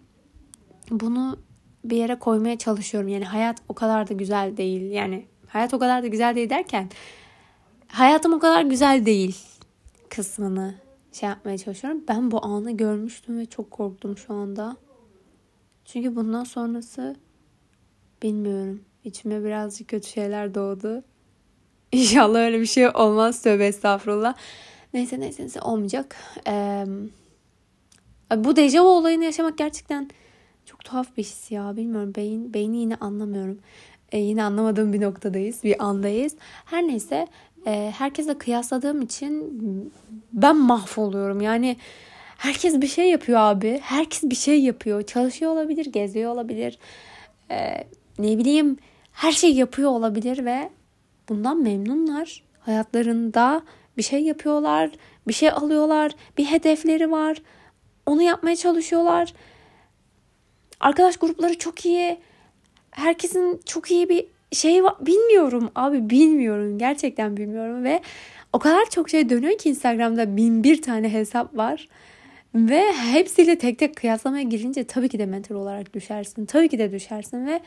bunu 0.91 1.39
bir 1.85 1.97
yere 1.97 2.19
koymaya 2.19 2.59
çalışıyorum. 2.59 3.09
Yani 3.09 3.25
hayat 3.25 3.57
o 3.69 3.75
kadar 3.75 4.09
da 4.09 4.15
güzel 4.15 4.57
değil. 4.57 4.91
Yani 4.91 5.27
hayat 5.47 5.75
o 5.75 5.79
kadar 5.79 6.03
da 6.03 6.07
güzel 6.07 6.37
değil 6.37 6.51
derken 6.51 6.91
hayatım 7.89 8.33
o 8.33 8.39
kadar 8.39 8.63
güzel 8.63 9.07
değil 9.07 9.37
kısmını 10.09 10.75
şey 11.13 11.29
yapmaya 11.29 11.59
çalışıyorum. 11.59 12.05
Ben 12.09 12.31
bu 12.31 12.45
anı 12.45 12.77
görmüştüm 12.77 13.39
ve 13.39 13.47
çok 13.47 13.71
korktum 13.71 14.19
şu 14.19 14.35
anda. 14.35 14.77
Çünkü 15.85 16.17
bundan 16.17 16.45
sonrası 16.45 17.17
bilmiyorum. 18.23 18.81
İçime 19.05 19.45
birazcık 19.45 19.89
kötü 19.89 20.09
şeyler 20.09 20.55
doğdu. 20.55 21.05
İnşallah 21.93 22.39
öyle 22.39 22.61
bir 22.61 22.67
şey 22.67 22.89
olmaz. 22.89 23.43
Tövbe 23.43 23.67
estağfurullah. 23.67 24.35
Neyse 24.95 25.21
neyse, 25.21 25.43
neyse 25.43 25.61
olmayacak. 25.61 26.17
Ee, 26.47 26.87
bu 28.37 28.57
dejavu 28.57 28.89
olayını 28.89 29.25
yaşamak 29.25 29.59
gerçekten 29.59 30.11
çok 30.65 30.85
tuhaf 30.85 31.17
bir 31.17 31.23
his 31.23 31.51
ya. 31.51 31.77
Bilmiyorum 31.77 32.13
beyin, 32.17 32.55
beyni 32.55 32.77
yine 32.77 32.97
anlamıyorum. 32.97 33.59
Ee, 34.13 34.19
yine 34.19 34.43
anlamadığım 34.43 34.93
bir 34.93 35.01
noktadayız. 35.01 35.65
Bir 35.65 35.85
andayız. 35.85 36.35
Her 36.65 36.83
neyse 36.83 37.27
e, 37.67 37.93
herkesle 37.99 38.39
kıyasladığım 38.39 39.03
için 39.03 39.93
ben 40.33 40.57
mahvoluyorum. 40.57 41.41
Yani 41.41 41.77
Herkes 42.37 42.81
bir 42.81 42.87
şey 42.87 43.11
yapıyor 43.11 43.39
abi. 43.39 43.81
Herkes 43.83 44.23
bir 44.23 44.35
şey 44.35 44.61
yapıyor. 44.61 45.03
Çalışıyor 45.03 45.53
olabilir, 45.53 45.87
geziyor 45.87 46.33
olabilir. 46.33 46.79
Ee, 47.51 47.85
ne 48.19 48.39
bileyim 48.39 48.77
her 49.13 49.33
şey 49.33 49.53
yapıyor 49.55 49.91
olabilir 49.91 50.45
ve 50.45 50.71
bundan 51.29 51.63
memnunlar. 51.63 52.43
Hayatlarında 52.61 53.63
bir 53.97 54.03
şey 54.03 54.23
yapıyorlar, 54.23 54.91
bir 55.29 55.33
şey 55.33 55.51
alıyorlar, 55.51 56.13
bir 56.39 56.45
hedefleri 56.45 57.11
var. 57.11 57.43
Onu 58.07 58.23
yapmaya 58.23 58.57
çalışıyorlar. 58.57 59.35
Arkadaş 60.81 61.17
grupları 61.17 61.59
çok 61.59 61.87
iyi. 61.87 62.19
Herkesin 62.91 63.61
çok 63.67 63.91
iyi 63.91 64.09
bir 64.09 64.27
şey 64.53 64.85
var. 64.85 64.95
Bilmiyorum 65.01 65.71
abi 65.75 66.11
bilmiyorum. 66.11 66.79
Gerçekten 66.79 67.37
bilmiyorum 67.37 67.85
ve 67.85 68.01
o 68.53 68.59
kadar 68.59 68.91
çok 68.91 69.11
şey 69.11 69.29
dönüyor 69.29 69.59
ki 69.59 69.69
Instagram'da 69.69 70.37
bin 70.37 70.65
bir 70.65 70.83
tane 70.83 71.13
hesap 71.13 71.57
var. 71.57 71.89
Ve 72.55 72.93
hepsiyle 72.93 73.59
tek 73.59 73.79
tek 73.79 73.97
kıyaslamaya 73.97 74.43
girince 74.43 74.85
tabii 74.85 75.09
ki 75.09 75.19
de 75.19 75.27
mental 75.27 75.55
olarak 75.55 75.95
düşersin. 75.95 76.47
Tabii 76.47 76.69
ki 76.69 76.79
de 76.79 76.93
düşersin 76.93 77.47
ve 77.47 77.61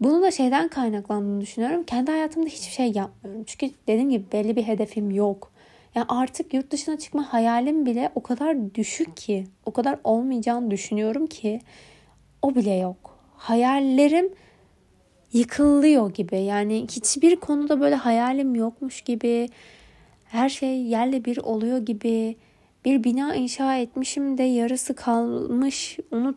bunu 0.00 0.22
da 0.22 0.30
şeyden 0.30 0.68
kaynaklandığını 0.68 1.40
düşünüyorum. 1.40 1.84
Kendi 1.84 2.10
hayatımda 2.10 2.48
hiçbir 2.48 2.72
şey 2.72 2.92
yapmıyorum. 2.92 3.44
Çünkü 3.46 3.74
dediğim 3.86 4.10
gibi 4.10 4.24
belli 4.32 4.56
bir 4.56 4.62
hedefim 4.62 5.10
yok. 5.10 5.52
Yani 5.94 6.06
artık 6.08 6.54
yurt 6.54 6.70
dışına 6.70 6.98
çıkma 6.98 7.32
hayalim 7.32 7.86
bile 7.86 8.12
o 8.14 8.22
kadar 8.22 8.74
düşük 8.74 9.16
ki, 9.16 9.46
o 9.66 9.72
kadar 9.72 9.98
olmayacağını 10.04 10.70
düşünüyorum 10.70 11.26
ki 11.26 11.60
o 12.42 12.54
bile 12.54 12.74
yok. 12.74 13.18
Hayallerim 13.36 14.32
yıkılıyor 15.32 16.14
gibi. 16.14 16.36
Yani 16.36 16.86
hiçbir 16.90 17.36
konuda 17.36 17.80
böyle 17.80 17.94
hayalim 17.94 18.54
yokmuş 18.54 19.00
gibi. 19.00 19.48
Her 20.24 20.48
şey 20.48 20.82
yerle 20.82 21.24
bir 21.24 21.38
oluyor 21.38 21.78
gibi 21.78 22.36
bir 22.84 23.04
bina 23.04 23.34
inşa 23.34 23.76
etmişim 23.76 24.38
de 24.38 24.42
yarısı 24.42 24.94
kalmış. 24.94 25.98
Onu 26.10 26.34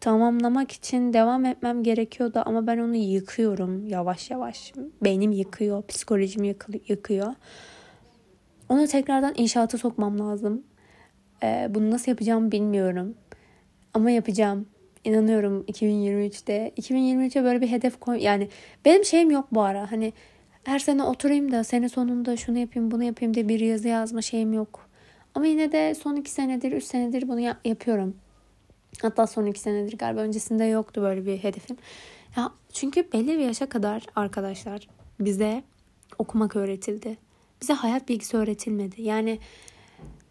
tamamlamak 0.00 0.72
için 0.72 1.12
devam 1.12 1.44
etmem 1.44 1.82
gerekiyordu 1.82 2.42
ama 2.46 2.66
ben 2.66 2.78
onu 2.78 2.96
yıkıyorum 2.96 3.88
yavaş 3.88 4.30
yavaş. 4.30 4.72
Beynim 5.04 5.32
yıkıyor, 5.32 5.82
psikolojim 5.82 6.44
yıkıyor. 6.88 7.34
Onu 8.70 8.86
tekrardan 8.86 9.34
inşaata 9.36 9.78
sokmam 9.78 10.20
lazım. 10.20 10.62
Ee, 11.42 11.66
bunu 11.70 11.90
nasıl 11.90 12.10
yapacağım 12.12 12.52
bilmiyorum. 12.52 13.14
Ama 13.94 14.10
yapacağım. 14.10 14.66
İnanıyorum 15.04 15.64
2023'te. 15.68 16.72
2023'e 16.76 17.44
böyle 17.44 17.60
bir 17.60 17.68
hedef 17.68 18.00
koy. 18.00 18.22
Yani 18.22 18.48
benim 18.84 19.04
şeyim 19.04 19.30
yok 19.30 19.48
bu 19.52 19.62
ara. 19.62 19.92
Hani 19.92 20.12
her 20.64 20.78
sene 20.78 21.02
oturayım 21.02 21.52
da 21.52 21.64
sene 21.64 21.88
sonunda 21.88 22.36
şunu 22.36 22.58
yapayım 22.58 22.90
bunu 22.90 23.04
yapayım 23.04 23.34
diye 23.34 23.48
bir 23.48 23.60
yazı 23.60 23.88
yazma 23.88 24.22
şeyim 24.22 24.52
yok. 24.52 24.88
Ama 25.34 25.46
yine 25.46 25.72
de 25.72 25.94
son 25.94 26.16
iki 26.16 26.30
senedir, 26.30 26.72
üç 26.72 26.84
senedir 26.84 27.28
bunu 27.28 27.40
yapıyorum. 27.64 28.16
Hatta 29.02 29.26
son 29.26 29.46
iki 29.46 29.60
senedir 29.60 29.98
galiba 29.98 30.20
öncesinde 30.20 30.64
yoktu 30.64 31.02
böyle 31.02 31.26
bir 31.26 31.38
hedefim. 31.38 31.76
Ya 32.36 32.52
çünkü 32.72 33.12
belli 33.12 33.38
bir 33.38 33.44
yaşa 33.44 33.68
kadar 33.68 34.06
arkadaşlar 34.16 34.88
bize 35.20 35.62
okumak 36.18 36.56
öğretildi. 36.56 37.29
Bize 37.60 37.72
hayat 37.72 38.08
bilgisi 38.08 38.36
öğretilmedi. 38.36 39.02
Yani 39.02 39.38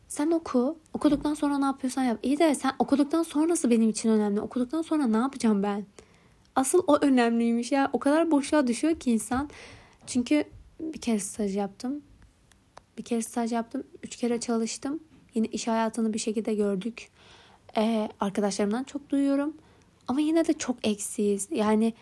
sen 0.07 0.31
oku, 0.31 0.77
okuduktan 0.93 1.33
sonra 1.33 1.57
ne 1.57 1.65
yapıyorsan 1.65 2.03
yap. 2.03 2.19
İyi 2.23 2.39
de 2.39 2.55
sen 2.55 2.71
okuduktan 2.79 3.23
sonrası 3.23 3.69
benim 3.69 3.89
için 3.89 4.09
önemli. 4.09 4.41
Okuduktan 4.41 4.81
sonra 4.81 5.07
ne 5.07 5.17
yapacağım 5.17 5.63
ben? 5.63 5.85
Asıl 6.55 6.83
o 6.87 6.97
önemliymiş 7.01 7.71
ya. 7.71 7.89
O 7.93 7.99
kadar 7.99 8.31
boşluğa 8.31 8.67
düşüyor 8.67 8.95
ki 8.99 9.11
insan. 9.11 9.49
Çünkü 10.07 10.43
bir 10.79 11.01
kez 11.01 11.23
staj 11.23 11.57
yaptım. 11.57 12.01
Bir 12.97 13.03
kere 13.03 13.21
staj 13.21 13.51
yaptım. 13.51 13.83
Üç 14.03 14.15
kere 14.15 14.39
çalıştım. 14.39 14.99
Yine 15.33 15.47
iş 15.47 15.67
hayatını 15.67 16.13
bir 16.13 16.19
şekilde 16.19 16.53
gördük. 16.55 17.09
Ee, 17.77 18.09
arkadaşlarımdan 18.19 18.83
çok 18.83 19.09
duyuyorum. 19.09 19.53
Ama 20.07 20.19
yine 20.19 20.47
de 20.47 20.53
çok 20.53 20.87
eksiyiz. 20.87 21.47
Yani 21.51 21.93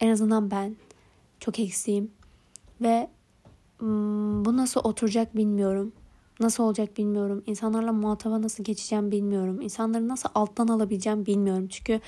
en 0.00 0.10
azından 0.10 0.50
ben 0.50 0.76
çok 1.40 1.58
eksiğim. 1.58 2.10
Ve 2.80 3.08
bu 4.44 4.56
nasıl 4.56 4.80
oturacak 4.84 5.36
bilmiyorum. 5.36 5.92
Nasıl 6.40 6.64
olacak 6.64 6.98
bilmiyorum. 6.98 7.42
İnsanlarla 7.46 7.92
muhataba 7.92 8.42
nasıl 8.42 8.64
geçeceğim 8.64 9.10
bilmiyorum. 9.10 9.60
İnsanları 9.60 10.08
nasıl 10.08 10.28
alttan 10.34 10.68
alabileceğim 10.68 11.26
bilmiyorum. 11.26 11.68
Çünkü 11.68 12.00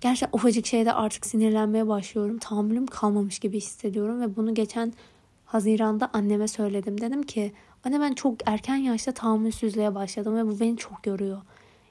gerçekten 0.00 0.38
ufacık 0.38 0.66
şeyde 0.66 0.92
artık 0.92 1.26
sinirlenmeye 1.26 1.88
başlıyorum. 1.88 2.38
Tahammülüm 2.38 2.86
kalmamış 2.86 3.38
gibi 3.38 3.56
hissediyorum. 3.56 4.20
Ve 4.20 4.36
bunu 4.36 4.54
geçen 4.54 4.92
Haziran'da 5.44 6.10
anneme 6.12 6.48
söyledim. 6.48 7.00
Dedim 7.00 7.22
ki 7.22 7.52
Anne 7.84 8.00
ben 8.00 8.12
çok 8.12 8.36
erken 8.46 8.76
yaşta 8.76 9.12
tahammülsüzlüğe 9.12 9.94
başladım 9.94 10.36
ve 10.36 10.46
bu 10.46 10.60
beni 10.60 10.76
çok 10.76 11.06
yoruyor. 11.06 11.42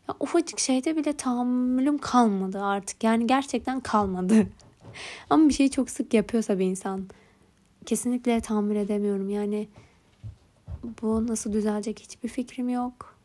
Ya 0.10 0.16
ufacık 0.20 0.60
şeyde 0.60 0.96
bile 0.96 1.14
tahammülüm 1.14 1.98
kalmadı 1.98 2.64
artık. 2.64 3.04
Yani 3.04 3.28
gerçekten 3.28 3.80
kalmadı. 3.80 4.48
Ama 5.30 5.50
bir 5.50 5.54
şeyi 5.54 5.72
çok 5.72 5.90
sık 5.90 6.14
yapıyorsa 6.14 6.60
bir 6.60 6.66
insan 6.66 7.08
kesinlikle 7.84 8.42
tahammül 8.42 8.76
edemiyorum. 8.76 9.30
Yani 9.30 9.68
bu 11.02 11.28
nasıl 11.28 11.54
düzelecek 11.54 12.00
hiçbir 12.00 12.30
fikrim 12.30 12.70
yok. 12.70 13.16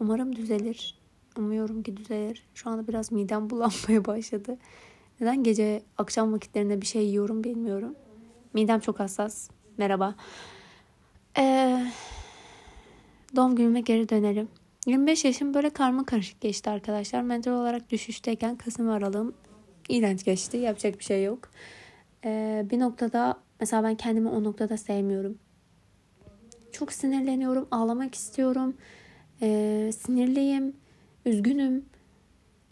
Umarım 0.00 0.36
düzelir. 0.36 0.98
Umuyorum 1.38 1.82
ki 1.82 1.96
düzelir. 1.96 2.46
Şu 2.54 2.70
anda 2.70 2.88
biraz 2.88 3.12
midem 3.12 3.50
bulanmaya 3.50 4.04
başladı. 4.04 4.58
Neden 5.20 5.42
gece 5.42 5.82
akşam 5.98 6.32
vakitlerinde 6.32 6.80
bir 6.80 6.86
şey 6.86 7.06
yiyorum 7.06 7.44
bilmiyorum. 7.44 7.94
Midem 8.54 8.80
çok 8.80 9.00
hassas. 9.00 9.50
Merhaba. 9.78 10.14
Ee, 11.38 11.86
doğum 13.36 13.56
günüme 13.56 13.80
geri 13.80 14.08
dönelim. 14.08 14.48
25 14.86 15.24
yaşım 15.24 15.54
böyle 15.54 15.70
karma 15.70 16.06
karışık 16.06 16.40
geçti 16.40 16.70
arkadaşlar. 16.70 17.22
Mental 17.22 17.52
olarak 17.52 17.90
düşüşteyken 17.90 18.56
Kasım 18.56 18.90
aralığım 18.90 19.34
iğrenç 19.88 20.24
geçti. 20.24 20.56
Yapacak 20.56 20.98
bir 20.98 21.04
şey 21.04 21.24
yok. 21.24 21.48
Ee, 22.24 22.66
bir 22.70 22.80
noktada 22.80 23.45
mesela 23.60 23.82
ben 23.82 23.94
kendimi 23.94 24.28
o 24.28 24.44
noktada 24.44 24.76
sevmiyorum. 24.76 25.38
Çok 26.72 26.92
sinirleniyorum. 26.92 27.68
Ağlamak 27.70 28.14
istiyorum. 28.14 28.76
Ee, 29.42 29.90
sinirliyim. 29.98 30.76
Üzgünüm. 31.24 31.84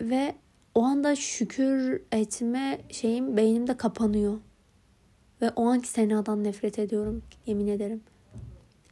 Ve 0.01 0.35
o 0.75 0.83
anda 0.83 1.17
şükür 1.17 2.03
etme 2.13 2.81
şeyim 2.91 3.37
beynimde 3.37 3.77
kapanıyor. 3.77 4.39
Ve 5.43 5.51
o 5.57 5.67
anki 5.67 5.89
Sena'dan 5.89 6.45
nefret 6.45 6.79
ediyorum. 6.79 7.23
Yemin 7.47 7.67
ederim. 7.67 8.01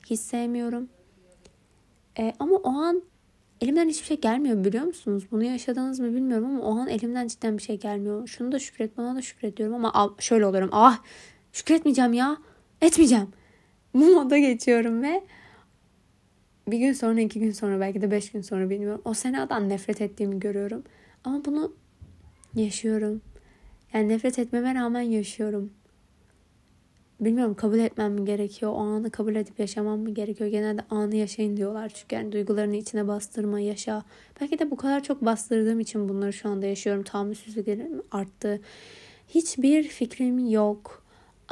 Hiç 0.06 0.20
sevmiyorum. 0.20 0.88
Ee, 2.18 2.32
ama 2.38 2.56
o 2.56 2.68
an 2.68 3.02
elimden 3.60 3.88
hiçbir 3.88 4.06
şey 4.06 4.20
gelmiyor 4.20 4.64
biliyor 4.64 4.84
musunuz? 4.84 5.24
Bunu 5.30 5.44
yaşadınız 5.44 6.00
mı 6.00 6.14
bilmiyorum 6.14 6.46
ama 6.46 6.60
o 6.62 6.78
an 6.78 6.88
elimden 6.88 7.28
cidden 7.28 7.58
bir 7.58 7.62
şey 7.62 7.78
gelmiyor. 7.78 8.26
Şunu 8.26 8.52
da 8.52 8.58
şükret 8.58 8.96
bana 8.96 9.16
da 9.16 9.22
şükrediyorum 9.22 9.74
ama 9.74 10.14
şöyle 10.18 10.46
oluyorum. 10.46 10.70
Ah 10.72 11.02
şükretmeyeceğim 11.52 12.12
ya. 12.12 12.36
Etmeyeceğim. 12.80 13.28
Bu 13.94 14.14
moda 14.14 14.38
geçiyorum 14.38 15.02
ve 15.02 15.24
bir 16.68 16.78
gün 16.78 16.92
sonra 16.92 17.20
iki 17.20 17.40
gün 17.40 17.52
sonra 17.52 17.80
belki 17.80 18.02
de 18.02 18.10
beş 18.10 18.32
gün 18.32 18.40
sonra 18.40 18.70
bilmiyorum. 18.70 19.02
O 19.04 19.14
senadan 19.14 19.68
nefret 19.68 20.00
ettiğimi 20.00 20.40
görüyorum. 20.40 20.82
Ama 21.24 21.44
bunu 21.44 21.74
yaşıyorum. 22.54 23.20
Yani 23.92 24.08
nefret 24.08 24.38
etmeme 24.38 24.74
rağmen 24.74 25.00
yaşıyorum 25.00 25.70
bilmiyorum 27.24 27.54
kabul 27.54 27.78
etmem 27.78 28.12
mi 28.12 28.24
gerekiyor? 28.24 28.72
O 28.72 28.76
anı 28.76 29.10
kabul 29.10 29.34
edip 29.34 29.60
yaşamam 29.60 30.00
mı 30.00 30.14
gerekiyor? 30.14 30.50
Genelde 30.50 30.82
anı 30.90 31.16
yaşayın 31.16 31.56
diyorlar. 31.56 31.88
Çünkü 31.88 32.14
yani 32.14 32.32
duygularını 32.32 32.76
içine 32.76 33.08
bastırma, 33.08 33.60
yaşa. 33.60 34.04
Belki 34.40 34.58
de 34.58 34.70
bu 34.70 34.76
kadar 34.76 35.02
çok 35.02 35.24
bastırdığım 35.24 35.80
için 35.80 36.08
bunları 36.08 36.32
şu 36.32 36.48
anda 36.48 36.66
yaşıyorum. 36.66 37.02
Tahammülsüzlüklerim 37.02 38.02
arttı. 38.10 38.60
Hiçbir 39.28 39.82
fikrim 39.82 40.48
yok. 40.48 41.01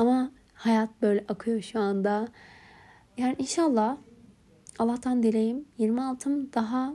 Ama 0.01 0.31
hayat 0.55 0.91
böyle 1.03 1.25
akıyor 1.29 1.63
şu 1.63 1.81
anda. 1.81 2.29
Yani 3.17 3.37
inşallah 3.39 3.97
Allah'tan 4.79 5.23
dileyim 5.23 5.65
26'm 5.79 6.53
daha 6.55 6.95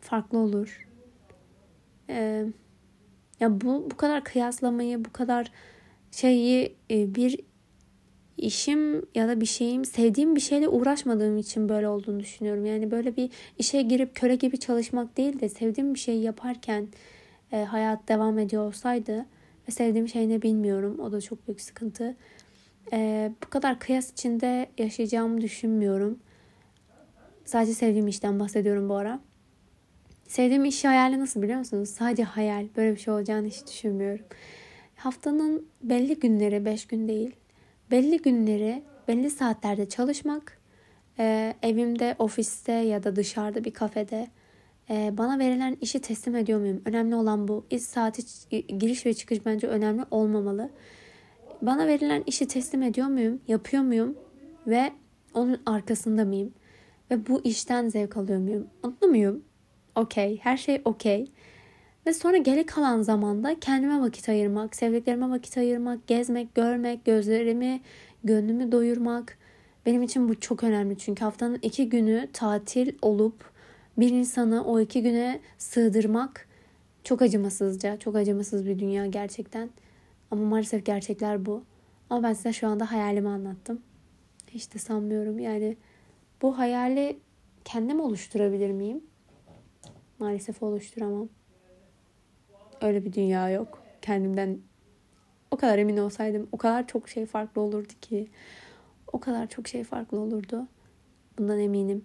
farklı 0.00 0.38
olur. 0.38 0.88
Ee, 2.08 2.46
ya 3.40 3.60
bu 3.60 3.88
bu 3.90 3.96
kadar 3.96 4.24
kıyaslamayı, 4.24 5.04
bu 5.04 5.12
kadar 5.12 5.52
şeyi 6.10 6.76
e, 6.90 7.14
bir 7.14 7.40
işim 8.36 9.02
ya 9.14 9.28
da 9.28 9.40
bir 9.40 9.46
şeyim 9.46 9.84
sevdiğim 9.84 10.36
bir 10.36 10.40
şeyle 10.40 10.68
uğraşmadığım 10.68 11.38
için 11.38 11.68
böyle 11.68 11.88
olduğunu 11.88 12.20
düşünüyorum. 12.20 12.66
Yani 12.66 12.90
böyle 12.90 13.16
bir 13.16 13.30
işe 13.58 13.82
girip 13.82 14.14
köle 14.14 14.36
gibi 14.36 14.58
çalışmak 14.58 15.16
değil 15.16 15.40
de 15.40 15.48
sevdiğim 15.48 15.94
bir 15.94 15.98
şeyi 15.98 16.22
yaparken 16.22 16.88
e, 17.52 17.64
hayat 17.64 18.08
devam 18.08 18.38
ediyor 18.38 18.66
olsaydı 18.66 19.26
ve 19.68 19.72
sevdiğim 19.72 20.08
şey 20.08 20.28
ne 20.28 20.42
bilmiyorum. 20.42 20.98
O 20.98 21.12
da 21.12 21.20
çok 21.20 21.46
büyük 21.46 21.60
sıkıntı. 21.60 22.16
E, 22.92 23.30
bu 23.44 23.50
kadar 23.50 23.78
kıyas 23.78 24.12
içinde 24.12 24.66
yaşayacağımı 24.78 25.40
düşünmüyorum. 25.40 26.18
Sadece 27.44 27.74
sevdiğim 27.74 28.08
işten 28.08 28.40
bahsediyorum 28.40 28.88
bu 28.88 28.94
ara. 28.94 29.20
Sevdiğim 30.28 30.64
iş 30.64 30.84
hayali 30.84 31.20
nasıl 31.20 31.42
biliyor 31.42 31.58
musunuz? 31.58 31.90
Sadece 31.90 32.22
hayal. 32.22 32.66
Böyle 32.76 32.94
bir 32.94 33.00
şey 33.00 33.14
olacağını 33.14 33.46
hiç 33.46 33.66
düşünmüyorum. 33.66 34.24
Haftanın 34.96 35.68
belli 35.82 36.20
günleri, 36.20 36.64
beş 36.64 36.86
gün 36.86 37.08
değil, 37.08 37.36
belli 37.90 38.18
günleri 38.18 38.82
belli 39.08 39.30
saatlerde 39.30 39.88
çalışmak, 39.88 40.58
e, 41.18 41.54
evimde, 41.62 42.16
ofiste 42.18 42.72
ya 42.72 43.02
da 43.02 43.16
dışarıda 43.16 43.64
bir 43.64 43.72
kafede 43.72 44.28
e, 44.90 45.18
bana 45.18 45.38
verilen 45.38 45.76
işi 45.80 46.00
teslim 46.00 46.36
ediyor 46.36 46.60
muyum? 46.60 46.82
Önemli 46.84 47.14
olan 47.14 47.48
bu. 47.48 47.64
İş 47.70 47.82
saati 47.82 48.22
giriş 48.78 49.06
ve 49.06 49.14
çıkış 49.14 49.46
bence 49.46 49.66
önemli 49.66 50.04
olmamalı. 50.10 50.70
Bana 51.62 51.86
verilen 51.86 52.22
işi 52.26 52.48
teslim 52.48 52.82
ediyor 52.82 53.06
muyum? 53.06 53.40
Yapıyor 53.48 53.82
muyum? 53.82 54.16
Ve 54.66 54.92
onun 55.34 55.60
arkasında 55.66 56.24
mıyım? 56.24 56.52
Ve 57.10 57.26
bu 57.26 57.40
işten 57.44 57.88
zevk 57.88 58.16
alıyor 58.16 58.38
muyum? 58.38 58.66
Mutlu 58.84 59.08
muyum? 59.08 59.44
Okey. 59.94 60.38
Her 60.42 60.56
şey 60.56 60.82
okey. 60.84 61.26
Ve 62.06 62.12
sonra 62.12 62.36
geri 62.36 62.66
kalan 62.66 63.02
zamanda 63.02 63.60
kendime 63.60 64.00
vakit 64.00 64.28
ayırmak, 64.28 64.76
sevdiklerime 64.76 65.30
vakit 65.30 65.58
ayırmak, 65.58 66.06
gezmek, 66.06 66.54
görmek, 66.54 67.04
gözlerimi, 67.04 67.80
gönlümü 68.24 68.72
doyurmak. 68.72 69.38
Benim 69.86 70.02
için 70.02 70.28
bu 70.28 70.40
çok 70.40 70.64
önemli 70.64 70.98
çünkü 70.98 71.24
haftanın 71.24 71.58
iki 71.62 71.88
günü 71.88 72.28
tatil 72.32 72.92
olup 73.02 73.50
bir 73.98 74.10
insanı 74.10 74.64
o 74.64 74.80
iki 74.80 75.02
güne 75.02 75.40
sığdırmak 75.58 76.48
çok 77.04 77.22
acımasızca, 77.22 77.98
çok 77.98 78.16
acımasız 78.16 78.66
bir 78.66 78.78
dünya 78.78 79.06
gerçekten. 79.06 79.70
Ama 80.30 80.44
maalesef 80.44 80.86
gerçekler 80.86 81.46
bu. 81.46 81.64
Ama 82.10 82.22
ben 82.22 82.32
size 82.32 82.52
şu 82.52 82.68
anda 82.68 82.92
hayalimi 82.92 83.28
anlattım. 83.28 83.82
Hiç 84.50 84.74
de 84.74 84.78
sanmıyorum 84.78 85.38
yani 85.38 85.76
bu 86.42 86.58
hayali 86.58 87.18
kendim 87.64 88.00
oluşturabilir 88.00 88.70
miyim? 88.70 89.04
Maalesef 90.18 90.62
oluşturamam. 90.62 91.28
Öyle 92.80 93.04
bir 93.04 93.12
dünya 93.12 93.50
yok. 93.50 93.82
Kendimden 94.02 94.58
o 95.50 95.56
kadar 95.56 95.78
emin 95.78 95.96
olsaydım 95.96 96.48
o 96.52 96.56
kadar 96.56 96.86
çok 96.86 97.08
şey 97.08 97.26
farklı 97.26 97.60
olurdu 97.60 97.92
ki. 98.00 98.28
O 99.12 99.20
kadar 99.20 99.48
çok 99.48 99.68
şey 99.68 99.84
farklı 99.84 100.18
olurdu. 100.18 100.66
Bundan 101.38 101.58
eminim. 101.58 102.04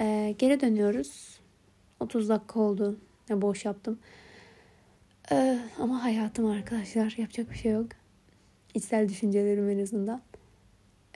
Ee, 0.00 0.34
geri 0.38 0.60
dönüyoruz. 0.60 1.40
30 2.00 2.28
dakika 2.28 2.60
oldu. 2.60 2.98
Ya 3.28 3.42
boş 3.42 3.64
yaptım. 3.64 3.98
Ee, 5.32 5.58
ama 5.78 6.04
hayatım 6.04 6.46
arkadaşlar. 6.46 7.14
Yapacak 7.18 7.50
bir 7.50 7.56
şey 7.56 7.72
yok. 7.72 7.86
İçsel 8.74 9.08
düşüncelerim 9.08 9.68
en 9.70 9.78
azından. 9.78 10.22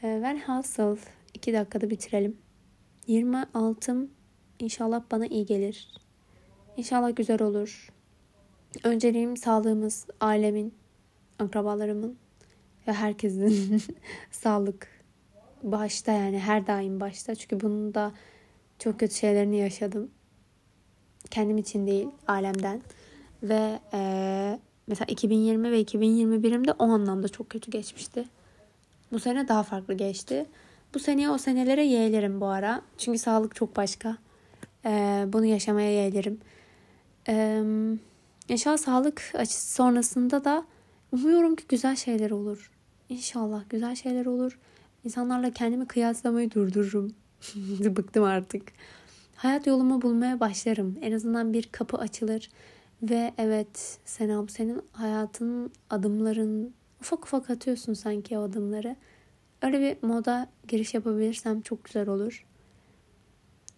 Ee, 0.03 0.21
ben 0.23 0.37
hasıl 0.37 0.97
2 1.35 1.53
dakikada 1.53 1.91
bitirelim. 1.91 2.37
26'ım 3.09 4.11
inşallah 4.59 5.03
bana 5.11 5.27
iyi 5.27 5.47
gelir. 5.47 5.89
İnşallah 6.77 7.17
güzel 7.17 7.43
olur. 7.43 7.89
Önceliğim 8.85 9.37
sağlığımız, 9.37 10.07
ailemin, 10.21 10.75
akrabalarımın 11.39 12.19
ve 12.89 12.93
herkesin 12.93 13.83
sağlık 14.31 14.89
başta 15.63 16.13
yani 16.13 16.39
her 16.39 16.67
daim 16.67 17.01
başta. 17.01 17.35
Çünkü 17.35 17.61
bunun 17.61 17.95
da 17.95 18.13
çok 18.79 19.01
kötü 19.01 19.15
şeylerini 19.15 19.57
yaşadım. 19.57 20.11
Kendim 21.31 21.59
için 21.59 21.87
değil, 21.87 22.09
alemden. 22.27 22.83
Ve 23.43 23.81
e, 23.93 24.59
mesela 24.87 25.07
2020 25.09 25.73
ve 25.73 25.83
2021'im 25.83 26.67
de 26.67 26.73
o 26.73 26.85
anlamda 26.85 27.29
çok 27.29 27.51
kötü 27.51 27.71
geçmişti. 27.71 28.25
Bu 29.13 29.19
sene 29.19 29.49
daha 29.49 29.63
farklı 29.63 29.95
geçti. 29.95 30.47
Bu 30.95 30.99
seneye 30.99 31.31
o 31.31 31.39
senelere 31.39 31.85
yeğlerim 31.85 32.41
bu 32.41 32.47
ara. 32.47 32.83
Çünkü 32.99 33.19
sağlık 33.19 33.55
çok 33.55 33.77
başka. 33.77 34.17
E, 34.85 35.25
bunu 35.33 35.45
yaşamaya 35.45 35.91
yeğlerim. 35.91 36.41
Eee 37.29 37.99
Yaşal 38.49 38.77
sağlık 38.77 39.33
açısı 39.35 39.75
sonrasında 39.75 40.45
da 40.45 40.65
umuyorum 41.13 41.57
ki 41.57 41.65
güzel 41.69 41.97
şeyler 41.97 42.31
olur. 42.31 42.71
İnşallah 43.09 43.65
güzel 43.71 43.95
şeyler 43.95 44.27
olur. 44.27 44.59
İnsanlarla 45.05 45.51
kendimi 45.51 45.87
kıyaslamayı 45.87 46.51
durdururum. 46.51 47.15
Bıktım 47.97 48.25
artık. 48.25 48.63
Hayat 49.37 49.67
yolumu 49.67 50.03
bulmaya 50.03 50.41
başlarım. 50.41 50.99
En 51.01 51.13
azından 51.13 51.53
bir 51.53 51.69
kapı 51.73 51.97
açılır. 51.97 52.51
Ve 53.03 53.35
evet 53.39 53.99
Senam 54.05 54.49
senin 54.49 54.83
hayatın 54.93 55.73
adımların 55.91 56.75
ufak 57.01 57.25
ufak 57.25 57.51
atıyorsun 57.51 57.95
sanki 57.95 58.39
o 58.39 58.43
adımları. 58.43 58.97
Öyle 59.63 59.81
bir 59.81 60.09
moda 60.09 60.49
giriş 60.69 60.95
yapabilirsem 60.95 61.61
çok 61.61 61.85
güzel 61.85 62.09
olur. 62.09 62.47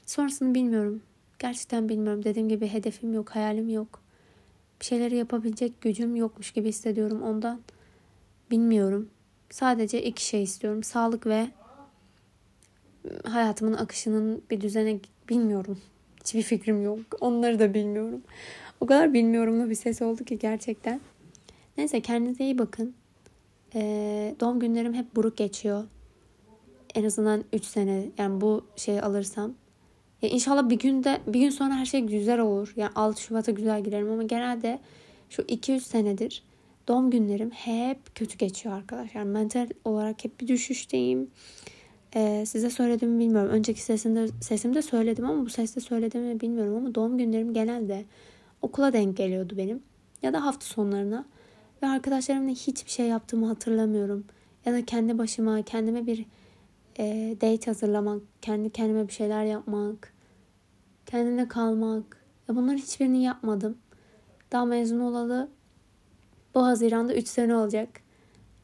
Sonrasını 0.07 0.55
bilmiyorum. 0.55 1.03
Gerçekten 1.39 1.89
bilmiyorum. 1.89 2.25
Dediğim 2.25 2.49
gibi 2.49 2.69
hedefim 2.69 3.15
yok, 3.15 3.31
hayalim 3.31 3.69
yok 3.69 4.01
bir 4.81 4.85
şeyleri 4.85 5.17
yapabilecek 5.17 5.81
gücüm 5.81 6.17
yokmuş 6.17 6.51
gibi 6.51 6.69
hissediyorum 6.69 7.23
ondan. 7.23 7.61
Bilmiyorum. 8.51 9.11
Sadece 9.51 10.03
iki 10.03 10.27
şey 10.27 10.43
istiyorum. 10.43 10.83
Sağlık 10.83 11.27
ve 11.27 11.51
hayatımın 13.25 13.73
akışının 13.73 14.43
bir 14.51 14.61
düzene 14.61 14.99
bilmiyorum. 15.29 15.79
Hiçbir 16.21 16.43
fikrim 16.43 16.83
yok. 16.83 17.01
Onları 17.21 17.59
da 17.59 17.75
bilmiyorum. 17.75 18.23
O 18.81 18.87
kadar 18.87 19.15
bilmiyorumlu 19.15 19.71
bir 19.71 19.75
ses 19.75 20.03
oldu 20.03 20.25
ki 20.25 20.39
gerçekten. 20.39 21.01
Neyse 21.79 22.01
kendinize 22.01 22.45
iyi 22.45 22.59
bakın. 22.59 22.95
Ee, 23.75 24.35
doğum 24.41 24.61
günlerim 24.61 24.95
hep 24.95 25.17
buruk 25.17 25.37
geçiyor. 25.37 25.85
En 26.95 27.05
azından 27.05 27.45
3 27.53 27.65
sene 27.65 28.05
yani 28.19 28.41
bu 28.41 28.65
şeyi 28.77 29.03
alırsam. 29.03 29.55
Ya 30.23 30.29
inşallah 30.29 30.69
bir 30.69 30.79
günde 30.79 31.21
bir 31.27 31.41
gün 31.41 31.51
sonra 31.51 31.75
her 31.75 31.87
şey 31.87 32.01
güzel 32.01 32.41
olur. 32.41 32.73
Yani 32.77 32.91
6 32.95 33.23
Şubat'a 33.23 33.53
güzel 33.53 33.85
girerim 33.85 34.11
ama 34.11 34.23
genelde 34.23 34.79
şu 35.31 35.43
2-3 35.43 35.81
senedir 35.81 36.43
doğum 36.89 37.11
günlerim 37.11 37.51
hep 37.51 38.15
kötü 38.15 38.39
geçiyor 38.39 38.75
arkadaşlar. 38.75 39.23
Mental 39.23 39.69
olarak 39.85 40.25
hep 40.25 40.41
bir 40.41 40.49
düşüşteyim. 40.49 41.31
Ee, 42.15 42.45
size 42.47 42.71
söyledim 42.71 43.19
bilmiyorum. 43.19 43.51
Önceki 43.51 43.83
sesimde, 43.83 44.29
sesimde 44.41 44.83
söyledim 44.83 45.25
ama 45.25 45.45
bu 45.45 45.51
seste 45.51 45.81
söyledim 45.81 46.23
mi 46.23 46.41
bilmiyorum 46.41 46.77
ama 46.77 46.95
doğum 46.95 47.19
günlerim 47.19 47.55
genelde 47.55 48.05
okula 48.63 48.93
denk 48.93 49.17
geliyordu 49.17 49.55
benim. 49.57 49.83
Ya 50.23 50.33
da 50.33 50.45
hafta 50.45 50.67
sonlarına. 50.67 51.25
Ve 51.83 51.87
arkadaşlarımla 51.87 52.51
hiçbir 52.51 52.91
şey 52.91 53.07
yaptığımı 53.07 53.47
hatırlamıyorum. 53.47 54.25
Ya 54.65 54.73
da 54.73 54.85
kendi 54.85 55.19
başıma 55.19 55.63
kendime 55.63 56.07
bir 56.07 56.27
e, 56.99 57.37
date 57.41 57.67
hazırlamak, 57.67 58.23
kendi 58.43 58.71
kendime 58.71 59.09
bir 59.09 59.13
şeyler 59.13 59.45
yapmak, 59.45 60.13
kendimle 61.07 61.49
kalmak. 61.49 62.25
Ya 62.49 62.57
bunların 62.57 62.77
hiçbirini 62.79 63.23
yapmadım. 63.23 63.79
Daha 64.53 64.65
mezun 64.65 65.01
olalı 65.01 65.49
bu 66.55 66.67
Haziran'da 66.67 67.15
3 67.15 67.29
sene 67.29 67.57
olacak. 67.57 67.89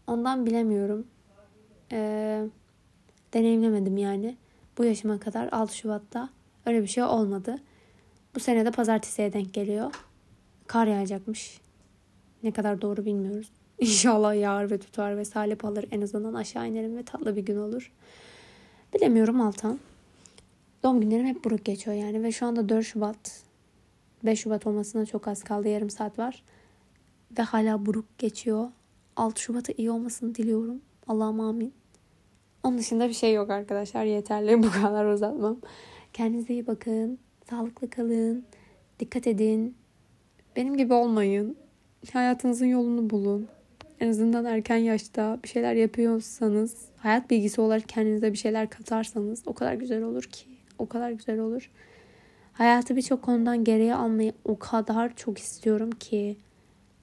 Ondan 0.06 0.46
bilemiyorum. 0.46 1.06
Ee, 1.92 2.44
deneyimlemedim 3.36 3.96
yani. 3.96 4.36
Bu 4.78 4.84
yaşıma 4.84 5.18
kadar 5.18 5.48
6 5.52 5.76
Şubat'ta 5.76 6.28
öyle 6.66 6.82
bir 6.82 6.86
şey 6.86 7.04
olmadı. 7.04 7.56
Bu 8.34 8.40
sene 8.40 8.64
de 8.64 8.70
pazartesiye 8.70 9.32
denk 9.32 9.54
geliyor. 9.54 9.94
Kar 10.66 10.86
yağacakmış. 10.86 11.60
Ne 12.42 12.52
kadar 12.52 12.82
doğru 12.82 13.04
bilmiyoruz. 13.04 13.50
İnşallah 13.78 14.40
yağar 14.40 14.70
ve 14.70 14.78
tutar 14.78 15.16
ve 15.16 15.24
salep 15.24 15.64
alır. 15.64 15.84
En 15.90 16.00
azından 16.00 16.34
aşağı 16.34 16.68
inerim 16.68 16.96
ve 16.96 17.02
tatlı 17.02 17.36
bir 17.36 17.42
gün 17.42 17.56
olur. 17.56 17.92
Bilemiyorum 18.94 19.40
Altan. 19.40 19.78
Doğum 20.82 21.00
günlerim 21.00 21.26
hep 21.26 21.44
buruk 21.44 21.64
geçiyor 21.64 21.96
yani. 21.96 22.22
Ve 22.22 22.32
şu 22.32 22.46
anda 22.46 22.68
4 22.68 22.86
Şubat. 22.86 23.42
5 24.24 24.40
Şubat 24.40 24.66
olmasına 24.66 25.06
çok 25.06 25.28
az 25.28 25.42
kaldı. 25.44 25.68
Yarım 25.68 25.90
saat 25.90 26.18
var. 26.18 26.42
Ve 27.38 27.42
hala 27.42 27.86
buruk 27.86 28.18
geçiyor. 28.18 28.68
6 29.16 29.40
Şubat'a 29.42 29.72
iyi 29.76 29.90
olmasını 29.90 30.34
diliyorum. 30.34 30.80
Allah'ım 31.06 31.40
amin. 31.40 31.72
Onun 32.66 32.78
dışında 32.78 33.08
bir 33.08 33.14
şey 33.14 33.34
yok 33.34 33.50
arkadaşlar. 33.50 34.04
Yeterli 34.04 34.62
bu 34.62 34.70
kadar 34.70 35.04
uzatmam. 35.04 35.56
Kendinize 36.12 36.52
iyi 36.52 36.66
bakın. 36.66 37.18
Sağlıklı 37.50 37.90
kalın. 37.90 38.44
Dikkat 39.00 39.26
edin. 39.26 39.76
Benim 40.56 40.76
gibi 40.76 40.94
olmayın. 40.94 41.56
Hayatınızın 42.12 42.66
yolunu 42.66 43.10
bulun. 43.10 43.48
En 44.00 44.08
azından 44.08 44.44
erken 44.44 44.76
yaşta 44.76 45.38
bir 45.44 45.48
şeyler 45.48 45.74
yapıyorsanız, 45.74 46.76
hayat 46.96 47.30
bilgisi 47.30 47.60
olarak 47.60 47.88
kendinize 47.88 48.32
bir 48.32 48.38
şeyler 48.38 48.70
katarsanız 48.70 49.42
o 49.46 49.54
kadar 49.54 49.74
güzel 49.74 50.02
olur 50.02 50.22
ki. 50.22 50.46
O 50.78 50.86
kadar 50.86 51.10
güzel 51.10 51.38
olur. 51.38 51.70
Hayatı 52.52 52.96
birçok 52.96 53.22
konudan 53.22 53.64
geriye 53.64 53.94
almayı 53.94 54.32
o 54.44 54.58
kadar 54.58 55.16
çok 55.16 55.38
istiyorum 55.38 55.90
ki 55.90 56.36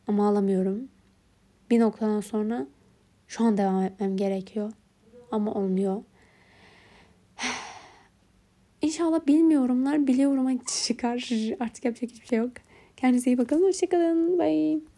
ama 0.07 0.27
alamıyorum. 0.27 0.87
Bir 1.71 1.79
noktadan 1.79 2.21
sonra 2.21 2.67
şu 3.27 3.43
an 3.43 3.57
devam 3.57 3.83
etmem 3.83 4.17
gerekiyor. 4.17 4.71
Ama 5.33 5.53
olmuyor. 5.53 6.03
İnşallah 8.81 9.27
bilmiyorumlar 9.27 10.07
biliyorum'a 10.07 10.51
çıkar. 10.85 11.29
Artık 11.59 11.85
yapacak 11.85 12.11
hiçbir 12.11 12.27
şey 12.27 12.39
yok. 12.39 12.51
Kendinize 12.97 13.31
iyi 13.31 13.37
bakın. 13.37 13.61
Hoşçakalın. 13.63 14.39
Bye. 14.39 14.79